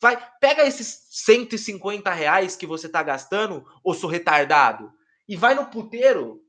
Vai, 0.00 0.18
pega 0.40 0.66
esses 0.66 1.06
150 1.10 2.10
reais 2.10 2.56
que 2.56 2.66
você 2.66 2.88
tá 2.88 3.02
gastando, 3.02 3.64
ou 3.84 3.94
sou 3.94 4.10
retardado, 4.10 4.90
e 5.28 5.36
vai 5.36 5.54
no 5.54 5.66
puteiro, 5.66 6.40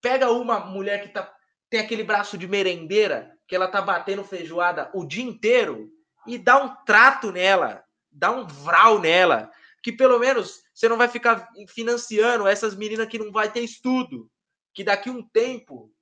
pega 0.00 0.30
uma 0.30 0.60
mulher 0.60 1.02
que 1.02 1.08
tá, 1.08 1.32
tem 1.68 1.80
aquele 1.80 2.04
braço 2.04 2.38
de 2.38 2.46
merendeira, 2.46 3.32
que 3.48 3.56
ela 3.56 3.66
tá 3.66 3.80
batendo 3.82 4.22
feijoada 4.22 4.90
o 4.94 5.04
dia 5.04 5.24
inteiro, 5.24 5.90
e 6.26 6.38
dá 6.38 6.62
um 6.62 6.84
trato 6.84 7.32
nela, 7.32 7.82
dá 8.12 8.30
um 8.30 8.46
vral 8.46 9.00
nela, 9.00 9.50
que 9.82 9.92
pelo 9.92 10.18
menos 10.18 10.62
você 10.74 10.88
não 10.88 10.96
vai 10.96 11.08
ficar 11.08 11.48
financiando 11.68 12.46
essas 12.46 12.74
meninas 12.74 13.08
que 13.08 13.18
não 13.18 13.32
vai 13.32 13.50
ter 13.50 13.60
estudo, 13.60 14.30
que 14.74 14.84
daqui 14.84 15.10
um 15.10 15.22
tempo 15.22 15.92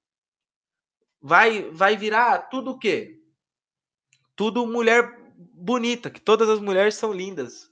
vai 1.21 1.71
vai 1.71 1.97
virar 1.97 2.49
tudo 2.49 2.73
o 2.73 2.79
quê? 2.79 3.21
Tudo 4.37 4.67
mulher 4.67 5.19
bonita, 5.37 6.11
que 6.11 6.21
todas 6.21 6.49
as 6.49 6.61
mulheres 6.61 6.95
são 6.95 7.13
lindas. 7.13 7.71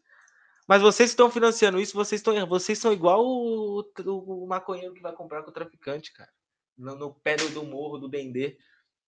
Mas 0.66 0.82
vocês 0.82 1.10
estão 1.10 1.30
financiando 1.30 1.80
isso, 1.80 1.94
vocês 1.94 2.20
estão 2.20 2.46
vocês 2.46 2.78
são 2.78 2.92
igual 2.92 3.24
o, 3.24 3.80
o, 3.80 4.44
o 4.44 4.46
maconheiro 4.46 4.94
que 4.94 5.02
vai 5.02 5.12
comprar 5.12 5.42
com 5.42 5.50
o 5.50 5.54
traficante, 5.54 6.12
cara. 6.12 6.30
No, 6.76 6.96
no 6.96 7.14
pé 7.14 7.36
do, 7.36 7.48
do 7.50 7.64
morro, 7.64 7.98
do 7.98 8.08
Dendê. 8.08 8.58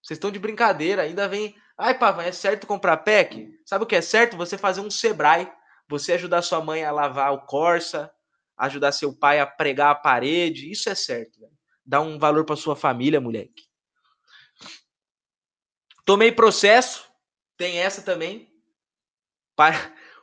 Vocês 0.01 0.17
estão 0.17 0.31
de 0.31 0.39
brincadeira, 0.39 1.03
ainda 1.03 1.29
vem. 1.29 1.57
Ai, 1.77 1.99
Pavan, 1.99 2.23
é 2.23 2.33
certo 2.33 2.67
comprar 2.67 2.99
PEC? 2.99 3.61
Sabe 3.65 3.85
o 3.85 3.87
que 3.87 3.97
é 3.97 4.01
certo? 4.01 4.37
Você 4.37 4.57
fazer 4.57 4.81
um 4.81 4.91
Sebrae 4.91 5.51
você 5.89 6.13
ajudar 6.13 6.43
sua 6.43 6.61
mãe 6.61 6.85
a 6.85 6.93
lavar 6.93 7.33
o 7.33 7.47
Corsa, 7.47 8.13
ajudar 8.57 8.93
seu 8.93 9.13
pai 9.17 9.41
a 9.41 9.47
pregar 9.47 9.91
a 9.91 9.95
parede, 9.95 10.71
isso 10.71 10.89
é 10.89 10.95
certo. 10.95 11.41
Velho. 11.41 11.53
Dá 11.85 12.01
um 12.01 12.19
valor 12.19 12.45
para 12.45 12.57
sua 12.57 12.77
família, 12.77 13.21
moleque. 13.21 13.67
Tomei 16.05 16.33
processo, 16.33 17.11
tem 17.57 17.79
essa 17.79 18.03
também. 18.03 18.53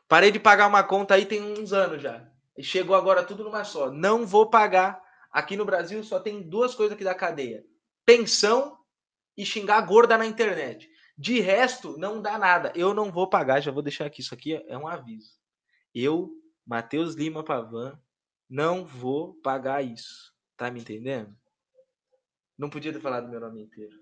Parei 0.08 0.32
de 0.32 0.40
pagar 0.40 0.68
uma 0.68 0.84
conta 0.84 1.16
aí 1.16 1.26
tem 1.26 1.42
uns 1.42 1.74
anos 1.74 2.02
já. 2.02 2.28
E 2.58 2.64
chegou 2.64 2.96
agora 2.96 3.24
tudo 3.24 3.44
numa 3.44 3.64
só. 3.64 3.92
Não 3.92 4.26
vou 4.26 4.50
pagar. 4.50 5.04
Aqui 5.32 5.58
no 5.58 5.66
Brasil 5.66 6.04
só 6.04 6.20
tem 6.20 6.42
duas 6.42 6.74
coisas 6.74 6.96
aqui 6.96 7.04
da 7.04 7.14
cadeia: 7.14 7.64
pensão 8.06 8.78
e 9.36 9.46
xingar 9.46 9.82
gorda 9.82 10.18
na 10.18 10.26
internet. 10.26 10.90
De 11.18 11.40
resto, 11.40 11.98
não 11.98 12.22
dá 12.22 12.38
nada. 12.38 12.72
Eu 12.76 12.94
não 12.94 13.12
vou 13.12 13.30
pagar, 13.30 13.62
já 13.62 13.72
vou 13.72 13.82
deixar 13.82 14.06
aqui. 14.06 14.22
Isso 14.22 14.34
aqui 14.34 14.54
é 14.68 14.78
um 14.78 14.88
aviso. 14.88 15.34
Eu, 15.96 16.30
Matheus 16.68 17.16
Lima 17.16 17.42
Pavan, 17.42 17.98
não 18.50 18.86
vou 18.86 19.34
pagar 19.36 19.82
isso. 19.82 20.36
Tá 20.58 20.70
me 20.70 20.82
entendendo? 20.82 21.34
Não 22.58 22.70
podia 22.70 22.92
ter 22.92 23.00
falado 23.00 23.30
meu 23.30 23.40
nome 23.40 23.62
inteiro. 23.62 23.98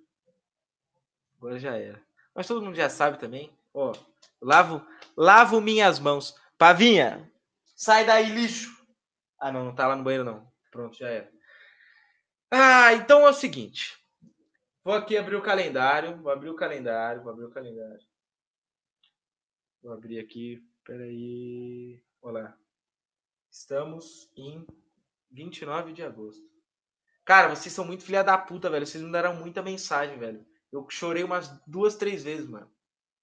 Agora 1.38 1.60
já 1.60 1.78
era. 1.78 2.04
Mas 2.34 2.48
todo 2.48 2.64
mundo 2.64 2.76
já 2.76 2.90
sabe 2.90 3.20
também. 3.20 3.56
Ó, 3.72 3.94
lavo, 4.42 4.84
lavo 5.16 5.62
minhas 5.62 6.00
mãos. 6.00 6.36
Pavinha, 6.58 7.32
sai 7.76 8.06
daí, 8.06 8.30
lixo. 8.30 8.76
Ah, 9.38 9.52
não, 9.52 9.66
não 9.66 9.76
tá 9.76 9.88
lá 9.88 9.96
no 9.96 10.04
banheiro, 10.04 10.24
não. 10.24 10.52
Pronto, 10.72 10.98
já 10.98 11.10
era. 11.10 11.32
Ah, 12.50 12.94
então 12.94 13.28
é 13.28 13.30
o 13.30 13.34
seguinte. 13.34 14.04
Vou 14.84 14.96
aqui 14.96 15.16
abrir 15.16 15.36
o 15.36 15.42
calendário. 15.44 16.18
Vou 16.18 16.32
abrir 16.32 16.50
o 16.50 16.56
calendário. 16.56 17.22
Vou 17.22 17.32
abrir 17.32 17.46
o 17.46 17.52
calendário. 17.52 18.06
Vou 19.82 19.94
abrir 19.94 20.20
aqui 20.20 20.64
Peraí. 20.86 22.04
Olá. 22.22 22.58
Estamos 23.50 24.30
em 24.36 24.68
29 25.32 25.94
de 25.94 26.04
agosto. 26.04 26.44
Cara, 27.24 27.56
vocês 27.56 27.74
são 27.74 27.86
muito 27.86 28.04
filha 28.04 28.22
da 28.22 28.38
puta, 28.38 28.70
velho. 28.70 28.86
Vocês 28.86 29.02
me 29.02 29.10
deram 29.10 29.34
muita 29.34 29.62
mensagem, 29.62 30.20
velho. 30.20 30.46
Eu 30.74 30.86
chorei 30.90 31.24
umas 31.24 31.48
duas, 31.66 31.96
três 31.96 32.24
vezes, 32.24 32.50
mano. 32.50 32.70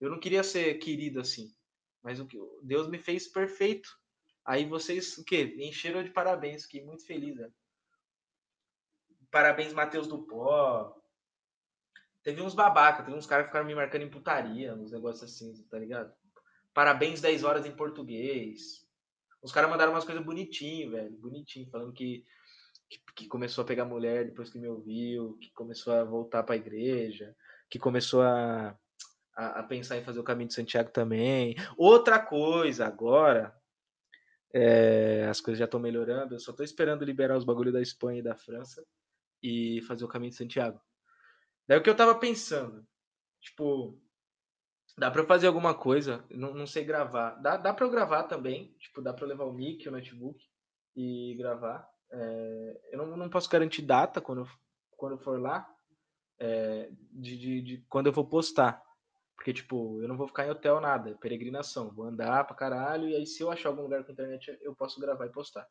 Eu 0.01 0.11
não 0.11 0.19
queria 0.19 0.43
ser 0.43 0.79
querido 0.79 1.21
assim. 1.21 1.55
Mas 2.03 2.19
o 2.19 2.27
que 2.27 2.39
Deus 2.63 2.89
me 2.89 2.99
fez 2.99 3.29
perfeito. 3.29 3.91
Aí 4.43 4.65
vocês, 4.65 5.19
o 5.19 5.25
quê? 5.25 5.55
Encheram 5.59 6.03
de 6.03 6.11
parabéns. 6.11 6.63
Fiquei 6.63 6.83
muito 6.83 7.05
feliz, 7.05 7.37
velho. 7.37 7.55
Parabéns, 9.31 9.75
Matheus 9.75 10.07
do 10.07 10.27
Pó. 10.27 10.97
Teve 12.23 12.41
uns 12.41 12.55
babaca, 12.55 13.03
teve 13.03 13.17
uns 13.17 13.27
caras 13.27 13.45
que 13.45 13.51
ficaram 13.51 13.67
me 13.67 13.75
marcando 13.75 14.03
em 14.03 14.11
putaria, 14.11 14.75
uns 14.75 14.93
negócios 14.93 15.23
assim, 15.23 15.63
tá 15.65 15.79
ligado? 15.79 16.15
Parabéns 16.73 17.21
10 17.21 17.45
horas 17.45 17.67
em 17.67 17.73
português. 17.73 18.87
Os 19.43 19.53
caras 19.53 19.71
mandaram 19.71 19.93
umas 19.93 20.05
coisas 20.05 20.25
bonitinho, 20.25 20.93
velho. 20.93 21.17
Bonitinho, 21.17 21.69
falando 21.71 21.93
que, 21.93 22.25
que, 22.89 23.01
que, 23.15 23.27
começou 23.27 23.63
a 23.63 23.67
pegar 23.67 23.85
mulher 23.85 24.27
depois 24.27 24.51
que 24.51 24.59
me 24.59 24.69
ouviu, 24.69 25.37
que 25.39 25.51
começou 25.53 25.93
a 25.93 26.05
voltar 26.05 26.43
pra 26.43 26.57
igreja, 26.57 27.35
que 27.69 27.79
começou 27.79 28.23
a, 28.23 28.77
a, 29.37 29.61
a 29.61 29.63
pensar 29.63 29.97
em 29.97 30.05
fazer 30.05 30.21
o 30.21 30.25
caminho 30.25 30.49
de 30.49 30.55
Santiago 30.55 30.91
também. 30.91 31.57
Outra 31.77 32.19
coisa, 32.19 32.87
agora, 32.87 33.55
é, 34.53 35.27
as 35.29 35.41
coisas 35.41 35.59
já 35.59 35.65
estão 35.65 35.81
melhorando. 35.81 36.35
Eu 36.35 36.41
só 36.41 36.53
tô 36.53 36.63
esperando 36.63 37.05
liberar 37.05 37.37
os 37.37 37.45
bagulhos 37.45 37.73
da 37.73 37.81
Espanha 37.81 38.21
e 38.21 38.25
da 38.25 38.37
França 38.37 38.85
e 39.43 39.81
fazer 39.83 40.05
o 40.05 40.09
caminho 40.09 40.31
de 40.31 40.37
Santiago. 40.37 40.81
Daí 41.67 41.79
o 41.79 41.83
que 41.83 41.89
eu 41.89 41.97
tava 41.97 42.15
pensando, 42.17 42.87
tipo, 43.41 43.99
dá 45.01 45.11
para 45.11 45.25
fazer 45.25 45.47
alguma 45.47 45.73
coisa, 45.73 46.23
não, 46.29 46.53
não 46.53 46.67
sei 46.67 46.85
gravar. 46.85 47.31
Dá, 47.37 47.57
dá 47.57 47.73
para 47.73 47.87
eu 47.87 47.91
gravar 47.91 48.25
também, 48.25 48.75
tipo, 48.79 49.01
dá 49.01 49.15
para 49.15 49.27
levar 49.27 49.45
o 49.45 49.53
mic, 49.53 49.89
o 49.89 49.91
notebook 49.91 50.39
e 50.95 51.35
gravar. 51.39 51.89
É, 52.13 52.81
eu 52.93 52.99
não, 52.99 53.17
não 53.17 53.31
posso 53.31 53.49
garantir 53.49 53.81
data 53.81 54.21
quando, 54.21 54.47
quando 54.99 55.17
for 55.17 55.41
lá, 55.41 55.67
é, 56.39 56.91
de, 57.13 57.39
de, 57.39 57.63
de, 57.63 57.85
quando 57.89 58.09
eu 58.09 58.13
vou 58.13 58.27
postar. 58.27 58.83
Porque, 59.35 59.55
tipo, 59.55 60.03
eu 60.03 60.07
não 60.07 60.19
vou 60.19 60.29
ficar 60.29 60.47
em 60.47 60.51
hotel 60.51 60.79
nada, 60.83 61.09
é 61.09 61.15
peregrinação. 61.15 61.91
Vou 61.95 62.05
andar 62.05 62.45
pra 62.47 62.55
caralho, 62.55 63.09
e 63.09 63.17
aí 63.17 63.25
se 63.25 63.43
eu 63.43 63.51
achar 63.51 63.71
algum 63.71 63.81
lugar 63.81 64.05
com 64.05 64.13
internet, 64.13 64.55
eu 64.61 64.75
posso 64.75 65.01
gravar 65.01 65.25
e 65.25 65.33
postar. 65.33 65.67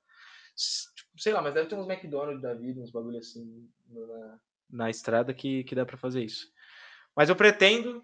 Tipo, 0.96 1.22
sei 1.22 1.34
lá, 1.34 1.42
mas 1.44 1.54
deve 1.54 1.70
ter 1.70 1.76
uns 1.76 1.88
McDonald's 1.88 2.42
da 2.42 2.56
vida, 2.56 2.82
uns 2.82 2.90
bagulho 2.90 3.20
assim 3.20 3.70
na, 3.88 4.40
na 4.72 4.90
estrada 4.90 5.36
que, 5.36 5.64
que 5.66 5.76
dá 5.76 5.86
para 5.86 5.98
fazer 5.98 6.24
isso. 6.24 6.52
Mas 7.16 7.30
eu 7.30 7.36
pretendo. 7.36 8.04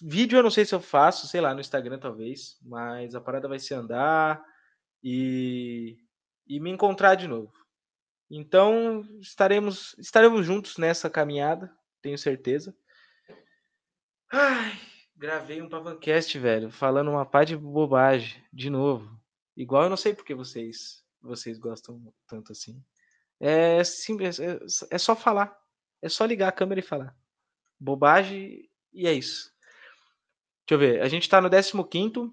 Vídeo 0.00 0.38
eu 0.38 0.42
não 0.42 0.50
sei 0.50 0.64
se 0.64 0.74
eu 0.74 0.80
faço, 0.80 1.26
sei 1.26 1.40
lá, 1.40 1.54
no 1.54 1.60
Instagram 1.60 1.98
talvez, 1.98 2.58
mas 2.62 3.14
a 3.14 3.20
parada 3.20 3.48
vai 3.48 3.58
ser 3.58 3.74
andar 3.74 4.42
e, 5.02 5.98
e 6.46 6.58
me 6.60 6.70
encontrar 6.70 7.14
de 7.14 7.26
novo. 7.26 7.52
Então 8.30 9.06
estaremos 9.20 9.94
estaremos 9.98 10.46
juntos 10.46 10.78
nessa 10.78 11.10
caminhada, 11.10 11.70
tenho 12.00 12.16
certeza. 12.16 12.74
Ai, 14.30 14.80
gravei 15.14 15.60
um 15.60 15.68
Pavancast, 15.68 16.38
velho, 16.38 16.70
falando 16.70 17.10
uma 17.10 17.26
pá 17.26 17.44
de 17.44 17.54
bobagem, 17.54 18.42
de 18.50 18.70
novo. 18.70 19.20
Igual 19.54 19.84
eu 19.84 19.90
não 19.90 19.96
sei 19.98 20.14
porque 20.14 20.34
vocês 20.34 21.04
vocês 21.20 21.58
gostam 21.58 22.12
tanto 22.26 22.52
assim. 22.52 22.82
É 23.38 23.84
simples, 23.84 24.40
é, 24.40 24.58
é 24.90 24.98
só 24.98 25.14
falar. 25.14 25.56
É 26.00 26.08
só 26.08 26.24
ligar 26.24 26.48
a 26.48 26.52
câmera 26.52 26.80
e 26.80 26.82
falar. 26.82 27.14
Bobagem 27.78 28.68
e 28.92 29.06
é 29.06 29.12
isso. 29.12 29.52
Deixa 30.66 30.74
eu 30.74 30.78
ver. 30.78 31.02
A 31.02 31.08
gente 31.08 31.28
tá 31.28 31.40
no 31.40 31.48
15. 31.48 32.30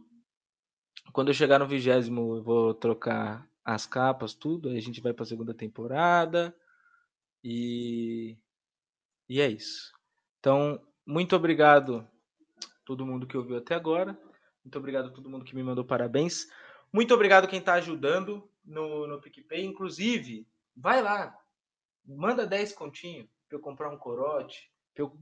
Quando 1.12 1.30
eu 1.30 1.34
chegar 1.34 1.60
no 1.60 1.68
vigésimo, 1.68 2.38
eu 2.38 2.44
vou 2.44 2.74
trocar 2.74 3.48
as 3.64 3.86
capas, 3.86 4.34
tudo. 4.34 4.70
Aí 4.70 4.78
a 4.78 4.82
gente 4.82 5.02
vai 5.02 5.14
pra 5.14 5.26
segunda 5.26 5.54
temporada. 5.54 6.56
E. 7.44 8.38
E 9.28 9.42
é 9.42 9.48
isso. 9.48 9.94
Então, 10.40 10.82
muito 11.06 11.36
obrigado 11.36 12.08
todo 12.86 13.06
mundo 13.06 13.28
que 13.28 13.38
ouviu 13.38 13.58
até 13.58 13.76
agora. 13.76 14.20
Muito 14.64 14.78
obrigado 14.78 15.08
a 15.08 15.12
todo 15.12 15.30
mundo 15.30 15.46
que 15.46 15.56
me 15.56 15.64
mandou 15.64 15.86
parabéns. 15.86 16.48
Muito 16.92 17.14
obrigado 17.14 17.48
quem 17.48 17.60
está 17.60 17.74
ajudando 17.74 18.50
no, 18.66 19.08
no 19.08 19.22
PicPay. 19.22 19.64
Inclusive, 19.64 20.48
vai 20.76 21.02
lá, 21.02 21.38
manda 22.06 22.48
10 22.48 22.74
continho 22.74 23.30
para 23.48 23.58
eu 23.58 23.62
comprar 23.62 23.90
um 23.90 23.98
corote, 23.98 24.72
eu, 24.96 25.18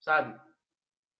sabe, 0.00 0.38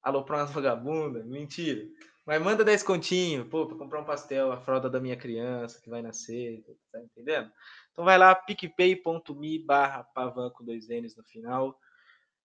aloprar 0.03 0.41
umas 0.41 0.51
vagabundas. 0.51 1.25
Mentira. 1.25 1.87
Mas 2.25 2.41
manda 2.41 2.65
10 2.65 2.83
continho, 2.85 3.45
pô, 3.47 3.67
para 3.67 3.77
comprar 3.77 4.01
um 4.01 4.05
pastel, 4.05 4.53
a 4.53 4.61
fralda 4.61 4.89
da 4.89 5.01
minha 5.01 5.17
criança 5.17 5.81
que 5.81 5.91
vai 5.91 6.01
nascer, 6.03 6.65
tá 6.93 7.01
entendendo? 7.01 7.51
Então 7.91 8.05
vai 8.05 8.17
lá, 8.17 8.33
picpay.me 8.35 9.59
barra 9.65 10.05
pavan 10.05 10.51
com 10.51 10.65
dois 10.65 10.89
N's 10.89 11.17
no 11.17 11.25
final. 11.25 11.77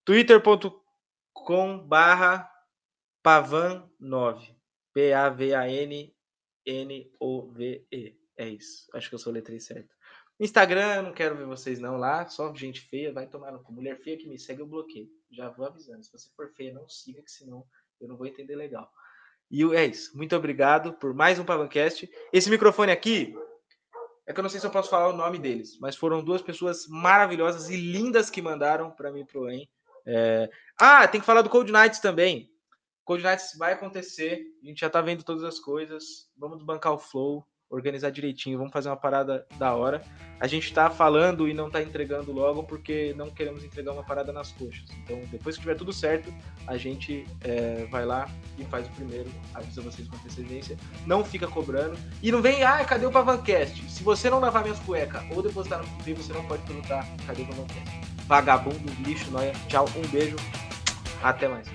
twitter.com 0.03 0.87
com 1.45 1.77
barra 1.79 2.51
pavan9. 3.23 4.55
P-A-V-A-N-N-O-V-E. 4.93 6.17
É 8.37 8.49
isso. 8.49 8.87
Acho 8.93 9.09
que 9.09 9.15
eu 9.15 9.19
sou 9.19 9.33
letrei 9.33 9.59
certo. 9.59 9.95
Instagram, 10.39 11.03
não 11.03 11.13
quero 11.13 11.35
ver 11.35 11.45
vocês 11.45 11.79
não 11.79 11.97
lá. 11.97 12.27
Só 12.27 12.53
gente 12.53 12.81
feia, 12.81 13.13
vai 13.13 13.27
tomar 13.27 13.51
no 13.51 13.61
cu. 13.63 13.71
Mulher 13.71 13.97
feia 14.01 14.17
que 14.17 14.27
me 14.27 14.39
segue, 14.39 14.61
eu 14.61 14.67
bloqueio. 14.67 15.09
Já 15.31 15.49
vou 15.49 15.65
avisando. 15.65 16.03
Se 16.03 16.11
você 16.11 16.29
for 16.35 16.49
feia, 16.53 16.73
não 16.73 16.87
siga, 16.87 17.21
que 17.21 17.31
senão 17.31 17.65
eu 17.99 18.07
não 18.07 18.17
vou 18.17 18.27
entender 18.27 18.55
legal. 18.55 18.91
E 19.49 19.63
é 19.75 19.85
isso. 19.85 20.15
Muito 20.15 20.35
obrigado 20.35 20.93
por 20.93 21.13
mais 21.13 21.39
um 21.39 21.45
Pavancast. 21.45 22.09
Esse 22.33 22.49
microfone 22.49 22.91
aqui, 22.91 23.35
é 24.25 24.33
que 24.33 24.39
eu 24.39 24.43
não 24.43 24.49
sei 24.49 24.59
se 24.59 24.65
eu 24.65 24.71
posso 24.71 24.89
falar 24.89 25.07
o 25.07 25.15
nome 25.15 25.39
deles, 25.39 25.79
mas 25.79 25.95
foram 25.95 26.23
duas 26.23 26.41
pessoas 26.41 26.85
maravilhosas 26.87 27.69
e 27.69 27.77
lindas 27.77 28.29
que 28.29 28.41
mandaram 28.41 28.91
para 28.91 29.11
mim 29.11 29.25
pro 29.25 29.49
EM. 29.49 29.67
É... 30.05 30.49
Ah, 30.79 31.07
tem 31.07 31.21
que 31.21 31.25
falar 31.25 31.41
do 31.41 31.49
Cold 31.49 31.71
Nights 31.71 31.99
também. 31.99 32.51
Cold 33.05 33.23
Nights 33.23 33.57
vai 33.57 33.71
acontecer. 33.71 34.43
A 34.61 34.67
gente 34.67 34.81
já 34.81 34.89
tá 34.89 35.01
vendo 35.01 35.23
todas 35.23 35.43
as 35.43 35.59
coisas. 35.59 36.29
Vamos 36.35 36.61
bancar 36.61 36.93
o 36.93 36.99
flow, 36.99 37.47
organizar 37.69 38.11
direitinho. 38.11 38.57
Vamos 38.57 38.73
fazer 38.73 38.89
uma 38.89 38.97
parada 38.97 39.45
da 39.57 39.73
hora. 39.73 40.01
A 40.39 40.47
gente 40.47 40.73
tá 40.73 40.89
falando 40.89 41.47
e 41.47 41.53
não 41.53 41.69
tá 41.69 41.81
entregando 41.81 42.31
logo 42.31 42.63
porque 42.63 43.13
não 43.17 43.29
queremos 43.29 43.63
entregar 43.63 43.91
uma 43.91 44.03
parada 44.03 44.31
nas 44.31 44.51
coxas. 44.51 44.85
Então, 45.03 45.19
depois 45.31 45.55
que 45.55 45.61
tiver 45.61 45.75
tudo 45.75 45.91
certo, 45.91 46.33
a 46.67 46.77
gente 46.77 47.25
é, 47.41 47.85
vai 47.89 48.05
lá 48.05 48.29
e 48.57 48.63
faz 48.65 48.87
o 48.87 48.91
primeiro. 48.91 49.29
Avisa 49.53 49.81
vocês 49.81 50.07
com 50.07 50.15
antecedência. 50.15 50.77
Não 51.05 51.25
fica 51.25 51.47
cobrando. 51.47 51.97
E 52.21 52.31
não 52.31 52.41
vem, 52.41 52.63
ah, 52.63 52.83
cadê 52.85 53.05
o 53.05 53.11
Pavancast? 53.11 53.89
Se 53.89 54.03
você 54.03 54.29
não 54.29 54.39
lavar 54.39 54.63
minhas 54.63 54.79
cuecas 54.79 55.23
ou 55.31 55.41
depositar 55.41 55.79
no 55.79 56.03
PV, 56.03 56.13
você 56.13 56.33
não 56.33 56.45
pode 56.45 56.63
perguntar 56.63 57.05
cadê 57.25 57.41
o 57.41 57.47
Pavancast 57.47 58.07
vagabundo, 58.27 58.91
lixo, 59.03 59.31
noia. 59.31 59.53
Tchau, 59.67 59.85
um 59.95 60.07
beijo, 60.09 60.35
até 61.23 61.47
mais. 61.47 61.67